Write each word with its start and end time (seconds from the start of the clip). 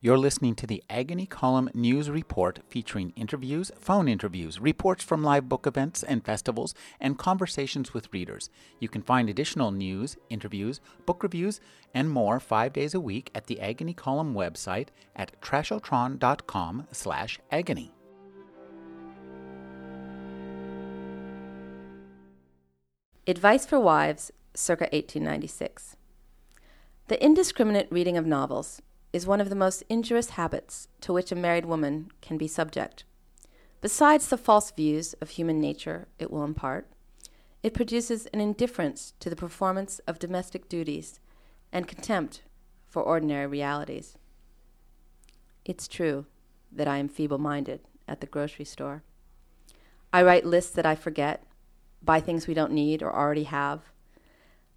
You're 0.00 0.16
listening 0.16 0.54
to 0.54 0.66
the 0.68 0.84
Agony 0.88 1.26
Column 1.26 1.70
News 1.74 2.08
Report 2.08 2.60
featuring 2.68 3.12
interviews, 3.16 3.72
phone 3.80 4.06
interviews, 4.06 4.60
reports 4.60 5.02
from 5.02 5.24
live 5.24 5.48
book 5.48 5.66
events 5.66 6.04
and 6.04 6.24
festivals, 6.24 6.72
and 7.00 7.18
conversations 7.18 7.92
with 7.92 8.12
readers. 8.12 8.48
You 8.78 8.88
can 8.88 9.02
find 9.02 9.28
additional 9.28 9.72
news, 9.72 10.16
interviews, 10.30 10.80
book 11.04 11.24
reviews, 11.24 11.60
and 11.92 12.08
more 12.08 12.38
five 12.38 12.72
days 12.72 12.94
a 12.94 13.00
week 13.00 13.32
at 13.34 13.48
the 13.48 13.60
Agony 13.60 13.92
Column 13.92 14.34
website 14.34 14.90
at 15.16 15.32
trashotron.com 15.40 16.86
slash 16.92 17.40
agony. 17.50 17.92
Advice 23.26 23.66
for 23.66 23.80
Wives, 23.80 24.30
circa 24.54 24.84
1896. 24.92 25.96
The 27.08 27.20
indiscriminate 27.24 27.88
reading 27.90 28.16
of 28.16 28.24
novels 28.24 28.80
is 29.12 29.26
one 29.26 29.40
of 29.40 29.48
the 29.48 29.56
most 29.56 29.82
injurious 29.88 30.30
habits 30.30 30.88
to 31.00 31.12
which 31.12 31.32
a 31.32 31.36
married 31.36 31.64
woman 31.64 32.10
can 32.20 32.36
be 32.36 32.46
subject. 32.46 33.04
Besides 33.80 34.28
the 34.28 34.36
false 34.36 34.70
views 34.70 35.14
of 35.20 35.30
human 35.30 35.60
nature 35.60 36.08
it 36.18 36.30
will 36.30 36.44
impart, 36.44 36.88
it 37.62 37.74
produces 37.74 38.26
an 38.26 38.40
indifference 38.40 39.14
to 39.20 39.30
the 39.30 39.36
performance 39.36 39.98
of 40.00 40.18
domestic 40.18 40.68
duties 40.68 41.20
and 41.72 41.88
contempt 41.88 42.42
for 42.86 43.02
ordinary 43.02 43.46
realities. 43.46 44.16
It's 45.64 45.88
true 45.88 46.26
that 46.72 46.88
I 46.88 46.98
am 46.98 47.08
feeble 47.08 47.38
minded 47.38 47.80
at 48.06 48.20
the 48.20 48.26
grocery 48.26 48.64
store. 48.64 49.02
I 50.12 50.22
write 50.22 50.46
lists 50.46 50.72
that 50.72 50.86
I 50.86 50.94
forget, 50.94 51.44
buy 52.02 52.20
things 52.20 52.46
we 52.46 52.54
don't 52.54 52.72
need 52.72 53.02
or 53.02 53.14
already 53.14 53.44
have, 53.44 53.82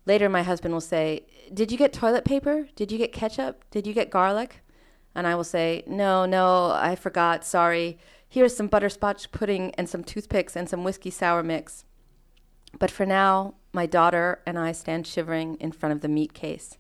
Later, 0.05 0.29
my 0.29 0.43
husband 0.43 0.73
will 0.73 0.81
say, 0.81 1.25
Did 1.53 1.71
you 1.71 1.77
get 1.77 1.93
toilet 1.93 2.25
paper? 2.25 2.67
Did 2.75 2.91
you 2.91 2.97
get 2.97 3.13
ketchup? 3.13 3.63
Did 3.71 3.85
you 3.85 3.93
get 3.93 4.09
garlic? 4.09 4.61
And 5.13 5.27
I 5.27 5.35
will 5.35 5.43
say, 5.43 5.83
No, 5.87 6.25
no, 6.25 6.71
I 6.71 6.95
forgot. 6.95 7.45
Sorry. 7.45 7.97
Here's 8.27 8.55
some 8.55 8.67
butterscotch 8.67 9.31
pudding 9.31 9.75
and 9.75 9.89
some 9.89 10.03
toothpicks 10.03 10.55
and 10.55 10.69
some 10.69 10.83
whiskey 10.83 11.09
sour 11.09 11.43
mix. 11.43 11.85
But 12.79 12.89
for 12.89 13.05
now, 13.05 13.55
my 13.73 13.85
daughter 13.85 14.41
and 14.45 14.57
I 14.57 14.71
stand 14.71 15.05
shivering 15.05 15.55
in 15.55 15.71
front 15.71 15.93
of 15.93 16.01
the 16.01 16.07
meat 16.07 16.33
case. 16.33 16.77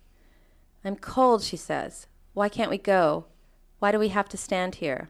I'm 0.83 0.95
cold, 0.95 1.43
she 1.43 1.57
says. 1.57 2.07
Why 2.33 2.49
can't 2.49 2.71
we 2.71 2.77
go? 2.77 3.25
Why 3.79 3.91
do 3.91 3.99
we 3.99 4.09
have 4.09 4.29
to 4.29 4.37
stand 4.37 4.75
here? 4.75 5.09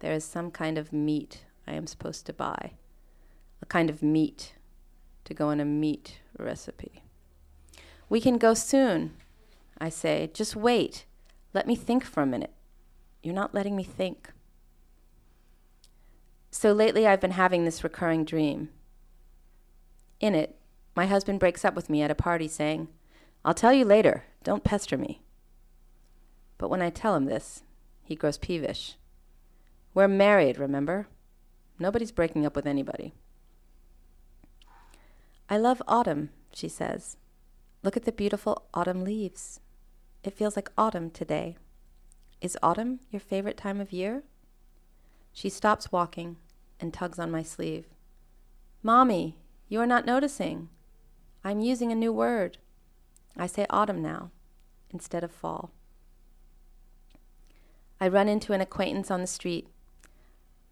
There 0.00 0.12
is 0.12 0.24
some 0.24 0.50
kind 0.50 0.76
of 0.76 0.92
meat 0.92 1.44
I 1.66 1.74
am 1.74 1.86
supposed 1.86 2.26
to 2.26 2.32
buy. 2.32 2.72
A 3.62 3.66
kind 3.66 3.88
of 3.88 4.02
meat 4.02 4.54
to 5.24 5.34
go 5.34 5.50
in 5.50 5.60
a 5.60 5.64
meat 5.64 6.20
recipe. 6.38 7.02
We 8.08 8.20
can 8.20 8.38
go 8.38 8.54
soon, 8.54 9.14
I 9.78 9.88
say. 9.88 10.30
Just 10.34 10.56
wait. 10.56 11.06
Let 11.54 11.66
me 11.66 11.74
think 11.74 12.04
for 12.04 12.22
a 12.22 12.26
minute. 12.26 12.52
You're 13.22 13.34
not 13.34 13.54
letting 13.54 13.76
me 13.76 13.84
think. 13.84 14.30
So 16.50 16.72
lately, 16.72 17.06
I've 17.06 17.20
been 17.20 17.32
having 17.32 17.64
this 17.64 17.82
recurring 17.82 18.24
dream. 18.24 18.68
In 20.20 20.34
it, 20.34 20.58
my 20.94 21.06
husband 21.06 21.40
breaks 21.40 21.64
up 21.64 21.74
with 21.74 21.88
me 21.88 22.02
at 22.02 22.10
a 22.10 22.14
party, 22.14 22.48
saying, 22.48 22.88
I'll 23.44 23.54
tell 23.54 23.72
you 23.72 23.84
later. 23.84 24.24
Don't 24.44 24.64
pester 24.64 24.98
me. 24.98 25.22
But 26.58 26.68
when 26.68 26.82
I 26.82 26.90
tell 26.90 27.14
him 27.14 27.24
this, 27.24 27.62
he 28.02 28.14
grows 28.14 28.38
peevish. 28.38 28.96
We're 29.94 30.08
married, 30.08 30.58
remember? 30.58 31.08
Nobody's 31.78 32.12
breaking 32.12 32.44
up 32.44 32.54
with 32.54 32.66
anybody. 32.66 33.14
I 35.52 35.58
love 35.58 35.82
autumn, 35.86 36.30
she 36.54 36.66
says. 36.66 37.18
Look 37.82 37.94
at 37.94 38.06
the 38.06 38.10
beautiful 38.10 38.62
autumn 38.72 39.04
leaves. 39.04 39.60
It 40.24 40.32
feels 40.32 40.56
like 40.56 40.72
autumn 40.78 41.10
today. 41.10 41.58
Is 42.40 42.56
autumn 42.62 43.00
your 43.10 43.20
favorite 43.20 43.58
time 43.58 43.78
of 43.78 43.92
year? 43.92 44.22
She 45.30 45.50
stops 45.50 45.92
walking 45.92 46.36
and 46.80 46.90
tugs 46.90 47.18
on 47.18 47.30
my 47.30 47.42
sleeve. 47.42 47.84
Mommy, 48.82 49.36
you 49.68 49.78
are 49.78 49.86
not 49.86 50.06
noticing. 50.06 50.70
I'm 51.44 51.60
using 51.60 51.92
a 51.92 51.94
new 51.94 52.14
word. 52.14 52.56
I 53.36 53.46
say 53.46 53.66
autumn 53.68 54.00
now 54.00 54.30
instead 54.90 55.22
of 55.22 55.32
fall. 55.32 55.70
I 58.00 58.08
run 58.08 58.26
into 58.26 58.54
an 58.54 58.62
acquaintance 58.62 59.10
on 59.10 59.20
the 59.20 59.26
street, 59.26 59.68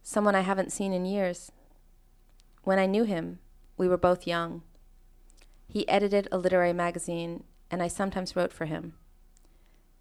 someone 0.02 0.34
I 0.34 0.40
haven't 0.40 0.72
seen 0.72 0.94
in 0.94 1.04
years. 1.04 1.52
When 2.64 2.78
I 2.78 2.86
knew 2.86 3.04
him, 3.04 3.40
we 3.76 3.86
were 3.86 3.98
both 3.98 4.26
young. 4.26 4.62
He 5.70 5.88
edited 5.88 6.26
a 6.32 6.38
literary 6.38 6.72
magazine, 6.72 7.44
and 7.70 7.80
I 7.80 7.86
sometimes 7.86 8.34
wrote 8.34 8.52
for 8.52 8.64
him. 8.64 8.94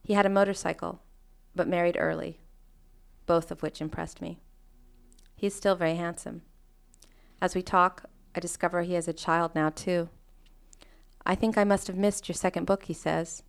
He 0.03 0.13
had 0.13 0.25
a 0.25 0.29
motorcycle, 0.29 1.03
but 1.55 1.67
married 1.67 1.95
early, 1.99 2.39
both 3.27 3.51
of 3.51 3.61
which 3.61 3.79
impressed 3.79 4.19
me. 4.19 4.39
He 5.35 5.45
is 5.45 5.53
still 5.53 5.75
very 5.75 5.93
handsome. 5.93 6.41
As 7.39 7.53
we 7.53 7.61
talk, 7.61 8.05
I 8.35 8.39
discover 8.39 8.81
he 8.81 8.95
has 8.95 9.07
a 9.07 9.13
child 9.13 9.53
now, 9.53 9.69
too. 9.69 10.09
I 11.23 11.35
think 11.35 11.55
I 11.55 11.63
must 11.65 11.85
have 11.85 11.95
missed 11.95 12.27
your 12.27 12.33
second 12.33 12.65
book, 12.65 12.85
he 12.85 12.93
says. 12.93 13.43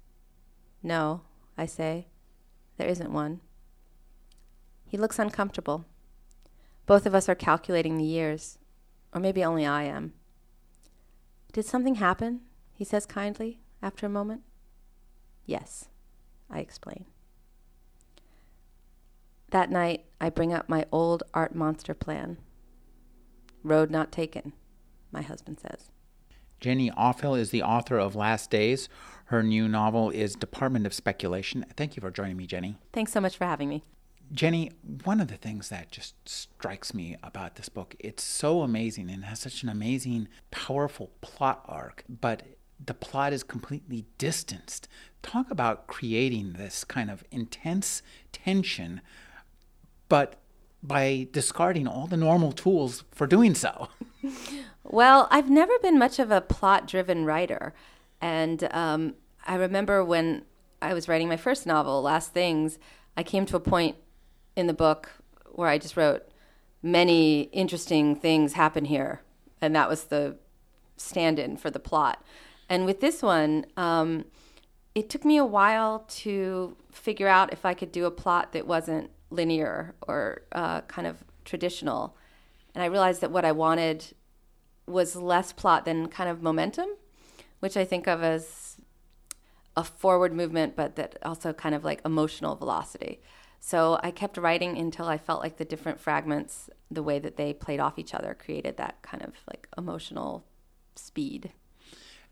No, 0.82 1.22
I 1.56 1.64
say. 1.64 2.08
There 2.76 2.88
isn't 2.88 3.14
one. 3.14 3.40
He 4.84 4.98
looks 4.98 5.18
uncomfortable. 5.18 5.86
Both 6.84 7.06
of 7.06 7.14
us 7.14 7.30
are 7.30 7.34
calculating 7.34 7.96
the 7.96 8.04
years, 8.04 8.58
or 9.14 9.22
maybe 9.22 9.42
only 9.42 9.64
I 9.64 9.84
am. 9.84 10.12
Did 11.52 11.66
something 11.66 11.96
happen? 11.96 12.42
He 12.72 12.84
says 12.84 13.06
kindly 13.06 13.60
after 13.82 14.06
a 14.06 14.10
moment. 14.10 14.42
Yes, 15.46 15.88
I 16.48 16.60
explain. 16.60 17.06
That 19.50 19.70
night, 19.70 20.04
I 20.20 20.30
bring 20.30 20.52
up 20.52 20.68
my 20.68 20.86
old 20.92 21.24
art 21.34 21.54
monster 21.54 21.92
plan. 21.92 22.38
Road 23.64 23.90
not 23.90 24.12
taken, 24.12 24.52
my 25.10 25.22
husband 25.22 25.58
says. 25.58 25.90
Jenny 26.60 26.90
Offill 26.90 27.38
is 27.38 27.50
the 27.50 27.62
author 27.62 27.98
of 27.98 28.14
Last 28.14 28.50
Days. 28.50 28.88
Her 29.26 29.42
new 29.42 29.66
novel 29.66 30.10
is 30.10 30.34
Department 30.34 30.86
of 30.86 30.94
Speculation. 30.94 31.64
Thank 31.76 31.96
you 31.96 32.00
for 32.00 32.10
joining 32.10 32.36
me, 32.36 32.46
Jenny. 32.46 32.76
Thanks 32.92 33.12
so 33.12 33.20
much 33.20 33.36
for 33.36 33.44
having 33.44 33.68
me. 33.68 33.82
Jenny, 34.32 34.70
one 35.04 35.20
of 35.20 35.28
the 35.28 35.36
things 35.36 35.70
that 35.70 35.90
just 35.90 36.14
strikes 36.28 36.94
me 36.94 37.16
about 37.22 37.56
this 37.56 37.68
book, 37.68 37.96
it's 37.98 38.22
so 38.22 38.62
amazing 38.62 39.10
and 39.10 39.24
has 39.24 39.40
such 39.40 39.62
an 39.62 39.68
amazing, 39.68 40.28
powerful 40.50 41.10
plot 41.20 41.64
arc, 41.66 42.04
but 42.08 42.42
the 42.84 42.94
plot 42.94 43.32
is 43.32 43.42
completely 43.42 44.06
distanced. 44.18 44.88
Talk 45.22 45.50
about 45.50 45.86
creating 45.86 46.54
this 46.54 46.84
kind 46.84 47.10
of 47.10 47.24
intense 47.30 48.02
tension, 48.32 49.00
but 50.08 50.36
by 50.82 51.26
discarding 51.32 51.86
all 51.86 52.06
the 52.06 52.16
normal 52.16 52.52
tools 52.52 53.04
for 53.10 53.26
doing 53.26 53.54
so. 53.54 53.88
well, 54.84 55.28
I've 55.30 55.50
never 55.50 55.78
been 55.82 55.98
much 55.98 56.18
of 56.18 56.30
a 56.30 56.40
plot 56.40 56.86
driven 56.86 57.24
writer. 57.24 57.74
And 58.20 58.66
um, 58.70 59.14
I 59.46 59.56
remember 59.56 60.04
when 60.04 60.44
I 60.80 60.94
was 60.94 61.08
writing 61.08 61.28
my 61.28 61.36
first 61.36 61.66
novel, 61.66 62.00
Last 62.00 62.32
Things, 62.32 62.78
I 63.16 63.22
came 63.22 63.44
to 63.46 63.56
a 63.56 63.60
point 63.60 63.96
in 64.56 64.66
the 64.66 64.74
book 64.74 65.10
where 65.52 65.68
I 65.68 65.78
just 65.78 65.96
wrote 65.96 66.22
many 66.82 67.42
interesting 67.52 68.16
things 68.16 68.54
happen 68.54 68.86
here, 68.86 69.20
and 69.60 69.74
that 69.74 69.88
was 69.88 70.04
the 70.04 70.36
stand-in 70.96 71.56
for 71.56 71.70
the 71.70 71.78
plot. 71.78 72.22
And 72.68 72.86
with 72.86 73.00
this 73.00 73.22
one, 73.22 73.66
um, 73.76 74.24
it 74.94 75.08
took 75.08 75.24
me 75.24 75.36
a 75.36 75.44
while 75.44 76.04
to 76.08 76.76
figure 76.90 77.28
out 77.28 77.52
if 77.52 77.64
I 77.64 77.74
could 77.74 77.92
do 77.92 78.06
a 78.06 78.10
plot 78.10 78.52
that 78.52 78.66
wasn't 78.66 79.10
linear 79.30 79.94
or 80.06 80.42
uh, 80.52 80.80
kind 80.82 81.06
of 81.06 81.24
traditional. 81.44 82.16
And 82.74 82.82
I 82.82 82.86
realized 82.86 83.20
that 83.20 83.30
what 83.30 83.44
I 83.44 83.52
wanted 83.52 84.14
was 84.86 85.16
less 85.16 85.52
plot 85.52 85.84
than 85.84 86.08
kind 86.08 86.28
of 86.28 86.42
momentum, 86.42 86.88
which 87.60 87.76
I 87.76 87.84
think 87.84 88.06
of 88.06 88.22
as 88.22 88.76
a 89.76 89.84
forward 89.84 90.32
movement, 90.32 90.76
but 90.76 90.96
that 90.96 91.16
also 91.22 91.52
kind 91.52 91.74
of 91.74 91.84
like 91.84 92.00
emotional 92.04 92.56
velocity. 92.56 93.20
So 93.60 94.00
I 94.02 94.10
kept 94.10 94.38
writing 94.38 94.78
until 94.78 95.06
I 95.06 95.18
felt 95.18 95.42
like 95.42 95.58
the 95.58 95.66
different 95.66 96.00
fragments, 96.00 96.70
the 96.90 97.02
way 97.02 97.18
that 97.18 97.36
they 97.36 97.52
played 97.52 97.78
off 97.78 97.98
each 97.98 98.14
other, 98.14 98.34
created 98.34 98.78
that 98.78 99.02
kind 99.02 99.22
of 99.22 99.34
like 99.46 99.68
emotional 99.76 100.44
speed. 100.96 101.52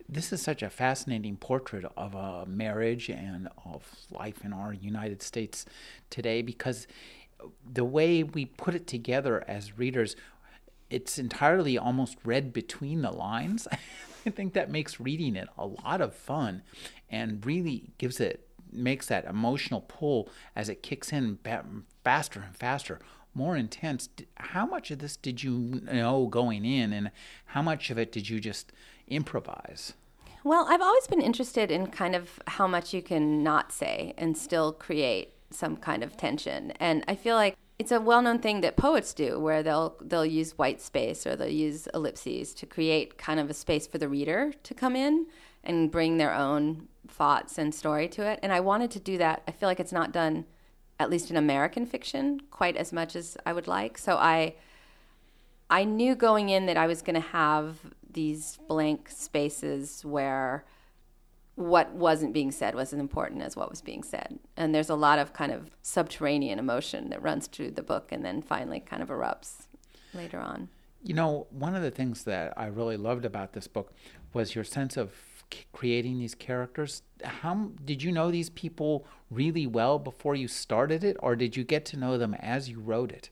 This 0.09 0.33
is 0.33 0.41
such 0.41 0.63
a 0.63 0.71
fascinating 0.71 1.37
portrait 1.37 1.85
of 1.97 2.15
a 2.15 2.47
marriage 2.47 3.11
and 3.11 3.49
of 3.67 3.95
life 4.11 4.43
in 4.43 4.55
our 4.55 4.73
United 4.73 5.23
States 5.23 5.67
today 6.09 6.41
because 6.41 6.87
the 7.71 7.85
way 7.85 8.23
we 8.23 8.47
put 8.47 8.75
it 8.75 8.87
together 8.87 9.45
as 9.47 9.79
readers, 9.79 10.17
it's 10.89 11.19
entirely 11.19 11.77
almost 11.77 12.17
read 12.25 12.55
between 12.55 13.03
the 13.03 13.11
lines. 13.11 13.69
I 14.27 14.31
think 14.31 14.55
that 14.55 14.71
makes 14.71 14.99
reading 14.99 15.37
it 15.37 15.49
a 15.59 15.67
lot 15.67 16.01
of 16.01 16.15
fun 16.15 16.63
and 17.11 17.45
really 17.45 17.93
gives 17.99 18.19
it 18.19 18.48
makes 18.73 19.07
that 19.07 19.25
emotional 19.25 19.85
pull 19.89 20.29
as 20.55 20.69
it 20.69 20.83
kicks 20.83 21.13
in 21.13 21.39
faster 22.05 22.43
and 22.47 22.57
faster, 22.57 23.01
more 23.35 23.57
intense. 23.57 24.09
How 24.37 24.67
much 24.67 24.91
of 24.91 24.99
this 24.99 25.17
did 25.17 25.43
you 25.43 25.81
know 25.91 26.27
going 26.27 26.65
in, 26.65 26.93
and 26.93 27.11
how 27.47 27.63
much 27.63 27.91
of 27.91 27.99
it 27.99 28.13
did 28.13 28.29
you 28.29 28.41
just 28.41 28.73
improvise? 29.07 29.95
Well, 30.45 30.67
I've 30.69 30.81
always 30.81 31.07
been 31.07 31.21
interested 31.21 31.71
in 31.71 31.89
kind 31.89 32.15
of 32.15 32.41
how 32.47 32.67
much 32.67 32.95
you 32.95 33.03
can 33.03 33.43
not 33.43 33.73
say 33.73 34.15
and 34.17 34.37
still 34.37 34.73
create 34.73 35.35
some 35.51 35.77
kind 35.77 36.03
of 36.03 36.17
tension. 36.17 36.73
And 36.73 37.05
I 37.09 37.15
feel 37.17 37.35
like 37.35 37.57
it's 37.79 37.93
a 37.93 38.01
well-known 38.01 38.41
thing 38.41 38.61
that 38.63 38.77
poets 38.77 39.15
do 39.15 39.39
where 39.39 39.63
they'll 39.63 39.97
they'll 40.01 40.27
use 40.27 40.59
white 40.59 40.81
space 40.81 41.27
or 41.27 41.37
they'll 41.37 41.49
use 41.49 41.87
ellipses 41.95 42.55
to 42.55 42.67
create 42.67 43.19
kind 43.19 43.39
of 43.39 43.51
a 43.51 43.55
space 43.55 43.87
for 43.87 43.99
the 43.99 44.09
reader 44.09 44.53
to 44.63 44.75
come 44.75 44.97
in 44.97 45.27
and 45.63 45.91
bring 45.91 46.17
their 46.17 46.35
own 46.35 46.89
thoughts 47.09 47.59
and 47.59 47.75
story 47.75 48.09
to 48.09 48.27
it. 48.27 48.39
And 48.43 48.53
I 48.53 48.61
wanted 48.61 48.91
to 48.93 49.01
do 49.01 49.19
that. 49.19 49.43
I 49.49 49.53
feel 49.53 49.69
like 49.69 49.81
it's 49.81 49.93
not 49.93 50.13
done 50.13 50.45
at 51.01 51.11
least 51.11 51.31
in 51.31 51.37
American 51.37 51.87
fiction 51.87 52.41
quite 52.51 52.77
as 52.77 52.93
much 52.93 53.15
as 53.15 53.37
I 53.47 53.53
would 53.53 53.69
like. 53.69 53.99
So 53.99 54.17
I 54.17 54.55
I 55.71 55.85
knew 55.85 56.15
going 56.15 56.49
in 56.49 56.67
that 56.67 56.77
I 56.77 56.87
was 56.87 57.03
going 57.03 57.15
to 57.15 57.29
have 57.29 57.77
these 58.11 58.59
blank 58.69 59.11
spaces 59.11 60.05
where 60.05 60.65
what 61.57 61.93
wasn't 61.93 62.33
being 62.33 62.51
said 62.51 62.75
was 62.75 62.93
as 62.93 62.99
important 62.99 63.43
as 63.43 63.57
what 63.57 63.69
was 63.69 63.83
being 63.83 64.03
said. 64.03 64.39
And 64.57 64.75
there's 64.75 64.89
a 64.89 64.95
lot 64.95 65.19
of 65.19 65.33
kind 65.33 65.53
of 65.53 65.71
subterranean 65.83 66.59
emotion 66.59 67.11
that 67.11 67.21
runs 67.21 67.49
through 67.49 67.73
the 67.73 67.83
book 67.83 68.13
and 68.13 68.25
then 68.25 68.41
finally 68.41 68.81
kind 68.81 69.03
of 69.03 69.09
erupts 69.09 69.67
later 70.15 70.39
on. 70.39 70.69
You 71.03 71.15
know, 71.15 71.47
one 71.51 71.75
of 71.75 71.83
the 71.83 71.91
things 71.91 72.25
that 72.25 72.55
I 72.57 72.67
really 72.67 72.97
loved 72.97 73.25
about 73.25 73.53
this 73.53 73.67
book 73.67 73.93
was 74.33 74.55
your 74.55 74.65
sense 74.65 74.97
of 74.97 75.13
creating 75.73 76.19
these 76.19 76.35
characters. 76.35 77.03
How 77.23 77.71
did 77.85 78.03
you 78.03 78.13
know 78.13 78.31
these 78.31 78.51
people 78.51 79.07
really 79.31 79.67
well 79.67 79.99
before 79.99 80.35
you 80.35 80.49
started 80.49 81.05
it, 81.05 81.17
or 81.21 81.37
did 81.37 81.57
you 81.57 81.65
get 81.65 81.85
to 81.87 81.97
know 81.97 82.19
them 82.19 82.35
as 82.35 82.69
you 82.69 82.81
wrote 82.81 83.13
it? 83.13 83.31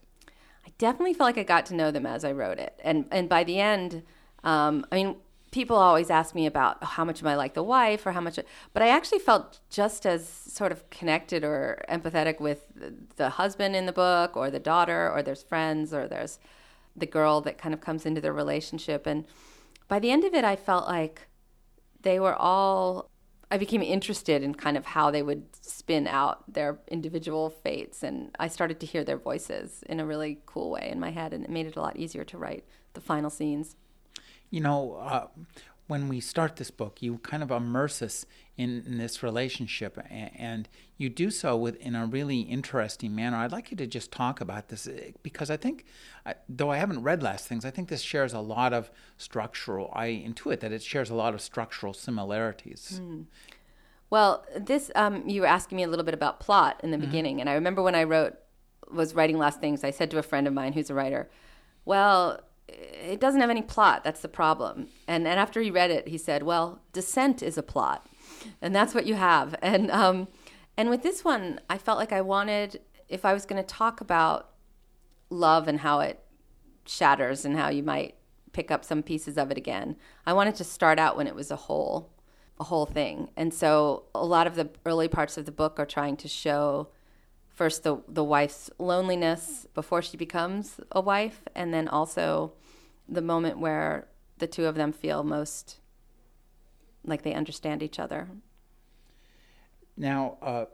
I 0.65 0.71
definitely 0.77 1.13
felt 1.13 1.27
like 1.27 1.37
I 1.37 1.43
got 1.43 1.65
to 1.67 1.75
know 1.75 1.91
them 1.91 2.05
as 2.05 2.25
I 2.25 2.31
wrote 2.31 2.59
it, 2.59 2.79
and 2.83 3.05
and 3.11 3.29
by 3.29 3.43
the 3.43 3.59
end, 3.59 4.03
um, 4.43 4.85
I 4.91 4.95
mean 4.95 5.15
people 5.51 5.77
always 5.77 6.09
ask 6.09 6.35
me 6.35 6.45
about 6.45 6.83
how 6.83 7.05
much 7.05 7.21
am 7.21 7.27
I 7.27 7.35
like 7.35 7.53
the 7.53 7.63
wife 7.63 8.05
or 8.05 8.11
how 8.11 8.21
much, 8.21 8.39
but 8.73 8.83
I 8.83 8.89
actually 8.89 9.19
felt 9.19 9.59
just 9.69 10.05
as 10.05 10.27
sort 10.27 10.71
of 10.71 10.89
connected 10.89 11.43
or 11.43 11.83
empathetic 11.89 12.39
with 12.39 12.67
the 13.15 13.29
husband 13.29 13.75
in 13.75 13.85
the 13.85 13.93
book 13.93 14.35
or 14.35 14.51
the 14.51 14.59
daughter 14.59 15.09
or 15.09 15.23
there's 15.23 15.43
friends 15.43 15.93
or 15.93 16.07
there's 16.07 16.39
the 16.95 17.05
girl 17.05 17.41
that 17.41 17.57
kind 17.57 17.73
of 17.73 17.81
comes 17.81 18.05
into 18.05 18.19
their 18.19 18.33
relationship. 18.33 19.07
And 19.07 19.25
by 19.87 19.99
the 19.99 20.11
end 20.11 20.23
of 20.25 20.33
it, 20.33 20.43
I 20.43 20.55
felt 20.55 20.87
like 20.87 21.27
they 22.01 22.19
were 22.19 22.35
all, 22.35 23.09
I 23.51 23.57
became 23.57 23.81
interested 23.81 24.43
in 24.43 24.55
kind 24.55 24.77
of 24.77 24.85
how 24.85 25.11
they 25.11 25.23
would 25.23 25.43
spin 25.61 26.07
out 26.07 26.51
their 26.51 26.79
individual 26.87 27.49
fates. 27.49 28.03
And 28.03 28.35
I 28.39 28.47
started 28.47 28.79
to 28.81 28.85
hear 28.85 29.03
their 29.03 29.17
voices 29.17 29.83
in 29.87 29.99
a 29.99 30.05
really 30.05 30.39
cool 30.45 30.71
way 30.71 30.89
in 30.91 30.99
my 30.99 31.11
head, 31.11 31.33
and 31.33 31.43
it 31.43 31.49
made 31.49 31.65
it 31.65 31.75
a 31.75 31.81
lot 31.81 31.97
easier 31.97 32.23
to 32.25 32.37
write 32.37 32.65
the 32.93 33.01
final 33.01 33.29
scenes. 33.29 33.75
You 34.49 34.61
know, 34.61 34.93
uh, 34.93 35.27
when 35.87 36.09
we 36.09 36.19
start 36.19 36.57
this 36.57 36.69
book, 36.69 37.01
you 37.01 37.17
kind 37.19 37.41
of 37.41 37.49
immerse 37.49 38.01
us 38.01 38.25
in, 38.57 38.83
in, 38.85 38.97
this 38.97 39.23
relationship, 39.23 39.97
and 40.09 40.67
you 40.97 41.09
do 41.09 41.31
so 41.31 41.55
with 41.55 41.77
in 41.77 41.95
a 41.95 42.05
really 42.05 42.41
interesting 42.41 43.15
manner. 43.15 43.37
I'd 43.37 43.53
like 43.53 43.71
you 43.71 43.77
to 43.77 43.87
just 43.87 44.11
talk 44.11 44.41
about 44.41 44.67
this 44.67 44.87
eh, 44.87 45.11
because 45.23 45.49
I 45.49 45.55
think, 45.55 45.85
though 46.49 46.71
I 46.71 46.77
haven't 46.77 47.03
read 47.03 47.23
Last 47.23 47.47
Things, 47.47 47.63
I 47.63 47.71
think 47.71 47.87
this 47.87 48.01
shares 48.01 48.33
a 48.33 48.39
lot 48.39 48.73
of 48.73 48.91
structural. 49.17 49.91
I 49.95 50.07
intuit 50.07 50.59
that 50.59 50.73
it 50.73 50.81
shares 50.81 51.09
a 51.09 51.15
lot 51.15 51.33
of 51.33 51.41
structural 51.41 51.93
similarities. 51.93 52.99
Mm. 53.01 53.25
Well, 54.09 54.45
this 54.57 54.91
um, 54.95 55.27
you 55.27 55.41
were 55.41 55.47
asking 55.47 55.77
me 55.77 55.83
a 55.83 55.87
little 55.87 56.05
bit 56.05 56.13
about 56.13 56.39
plot 56.41 56.81
in 56.83 56.91
the 56.91 56.97
mm-hmm. 56.97 57.05
beginning, 57.05 57.39
and 57.39 57.49
I 57.49 57.53
remember 57.53 57.81
when 57.81 57.95
I 57.95 58.03
wrote 58.03 58.35
was 58.91 59.15
writing 59.15 59.37
Last 59.37 59.61
Things, 59.61 59.83
I 59.83 59.91
said 59.91 60.11
to 60.11 60.17
a 60.17 60.23
friend 60.23 60.47
of 60.47 60.53
mine 60.53 60.73
who's 60.73 60.89
a 60.89 60.93
writer, 60.93 61.29
"Well." 61.85 62.41
It 62.67 63.19
doesn't 63.19 63.41
have 63.41 63.49
any 63.49 63.61
plot. 63.61 64.03
That's 64.03 64.21
the 64.21 64.27
problem. 64.27 64.87
And 65.07 65.27
and 65.27 65.39
after 65.39 65.61
he 65.61 65.71
read 65.71 65.91
it, 65.91 66.07
he 66.07 66.17
said, 66.17 66.43
"Well, 66.43 66.81
Descent 66.93 67.41
is 67.41 67.57
a 67.57 67.63
plot, 67.63 68.07
and 68.61 68.75
that's 68.75 68.93
what 68.93 69.05
you 69.05 69.15
have." 69.15 69.55
And 69.61 69.91
um, 69.91 70.27
and 70.77 70.89
with 70.89 71.01
this 71.01 71.23
one, 71.23 71.59
I 71.69 71.77
felt 71.77 71.97
like 71.97 72.11
I 72.11 72.21
wanted, 72.21 72.81
if 73.09 73.25
I 73.25 73.33
was 73.33 73.45
going 73.45 73.61
to 73.61 73.67
talk 73.67 73.99
about 73.99 74.51
love 75.29 75.67
and 75.67 75.79
how 75.79 75.99
it 76.01 76.23
shatters 76.85 77.43
and 77.43 77.57
how 77.57 77.69
you 77.69 77.83
might 77.83 78.15
pick 78.53 78.69
up 78.69 78.85
some 78.85 79.01
pieces 79.01 79.37
of 79.37 79.49
it 79.49 79.57
again, 79.57 79.95
I 80.25 80.33
wanted 80.33 80.55
to 80.55 80.63
start 80.63 80.99
out 80.99 81.17
when 81.17 81.27
it 81.27 81.35
was 81.35 81.49
a 81.49 81.55
whole, 81.55 82.11
a 82.59 82.65
whole 82.65 82.85
thing. 82.85 83.29
And 83.35 83.53
so 83.53 84.03
a 84.13 84.25
lot 84.25 84.45
of 84.45 84.55
the 84.55 84.69
early 84.85 85.07
parts 85.07 85.37
of 85.37 85.45
the 85.45 85.51
book 85.51 85.79
are 85.79 85.85
trying 85.85 86.15
to 86.17 86.27
show 86.27 86.89
first 87.57 87.83
the 87.83 87.97
the 88.07 88.23
wife's 88.23 88.69
loneliness 88.77 89.67
before 89.73 90.01
she 90.01 90.15
becomes 90.15 90.79
a 90.91 91.01
wife, 91.01 91.41
and 91.55 91.73
then 91.73 91.87
also 91.87 92.53
the 93.09 93.21
moment 93.21 93.59
where 93.59 94.07
the 94.37 94.47
two 94.47 94.65
of 94.65 94.75
them 94.75 94.93
feel 94.93 95.23
most 95.23 95.79
like 97.03 97.23
they 97.23 97.33
understand 97.33 97.81
each 97.81 97.99
other. 97.99 98.29
Now, 99.95 100.37
uh, 100.41 100.65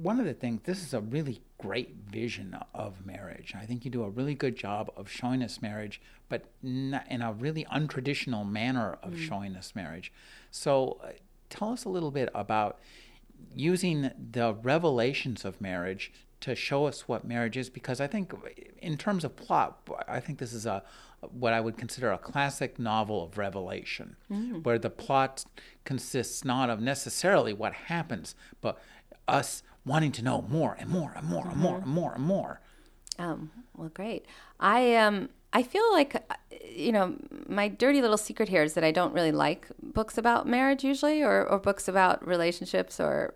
one 0.00 0.20
of 0.20 0.26
the 0.26 0.34
things, 0.34 0.60
this 0.64 0.82
is 0.82 0.94
a 0.94 1.00
really 1.00 1.42
great 1.56 1.96
vision 2.08 2.56
of 2.72 3.04
marriage. 3.04 3.54
I 3.56 3.64
think 3.66 3.84
you 3.84 3.90
do 3.90 4.04
a 4.04 4.10
really 4.10 4.34
good 4.34 4.54
job 4.54 4.92
of 4.96 5.10
showing 5.10 5.42
us 5.42 5.60
marriage, 5.60 6.00
but 6.28 6.44
in 6.62 6.94
a 6.94 7.32
really 7.32 7.64
untraditional 7.64 8.48
manner 8.48 8.98
of 9.02 9.14
mm. 9.14 9.26
showing 9.26 9.56
us 9.56 9.74
marriage. 9.74 10.12
So, 10.52 11.00
uh, 11.02 11.12
tell 11.50 11.72
us 11.72 11.84
a 11.84 11.88
little 11.88 12.12
bit 12.12 12.28
about 12.34 12.78
using 13.54 14.10
the 14.32 14.54
revelations 14.62 15.44
of 15.44 15.60
marriage 15.60 16.12
to 16.40 16.54
show 16.54 16.86
us 16.86 17.08
what 17.08 17.26
marriage 17.26 17.56
is 17.56 17.68
because 17.68 18.00
I 18.00 18.06
think 18.06 18.32
in 18.80 18.96
terms 18.96 19.24
of 19.24 19.36
plot 19.36 19.88
I 20.06 20.20
think 20.20 20.38
this 20.38 20.52
is 20.52 20.66
a 20.66 20.82
what 21.32 21.52
I 21.52 21.60
would 21.60 21.76
consider 21.76 22.12
a 22.12 22.18
classic 22.18 22.78
novel 22.78 23.24
of 23.24 23.38
revelation 23.38 24.16
mm. 24.30 24.62
where 24.62 24.78
the 24.78 24.90
plot 24.90 25.44
consists 25.84 26.44
not 26.44 26.70
of 26.70 26.80
necessarily 26.80 27.52
what 27.52 27.72
happens 27.72 28.36
but 28.60 28.78
us 29.26 29.62
wanting 29.84 30.12
to 30.12 30.22
know 30.22 30.42
more 30.42 30.76
and 30.78 30.88
more 30.88 31.12
and 31.16 31.26
more 31.26 31.42
mm-hmm. 31.42 31.52
and 31.52 31.60
more 31.60 31.76
and 31.78 31.86
more 31.86 32.12
and 32.14 32.24
more. 32.24 32.60
Um, 33.18 33.50
well 33.76 33.88
great. 33.88 34.26
I 34.60 34.94
um 34.96 35.30
I 35.52 35.62
feel 35.62 35.90
like 35.92 36.22
you 36.64 36.92
know 36.92 37.16
my 37.48 37.68
dirty 37.68 38.00
little 38.00 38.18
secret 38.18 38.48
here 38.48 38.62
is 38.62 38.74
that 38.74 38.84
I 38.84 38.92
don't 38.92 39.12
really 39.12 39.32
like 39.32 39.66
books 39.82 40.18
about 40.18 40.46
marriage 40.46 40.84
usually 40.84 41.22
or 41.22 41.44
or 41.44 41.58
books 41.58 41.88
about 41.88 42.26
relationships 42.26 43.00
or 43.00 43.34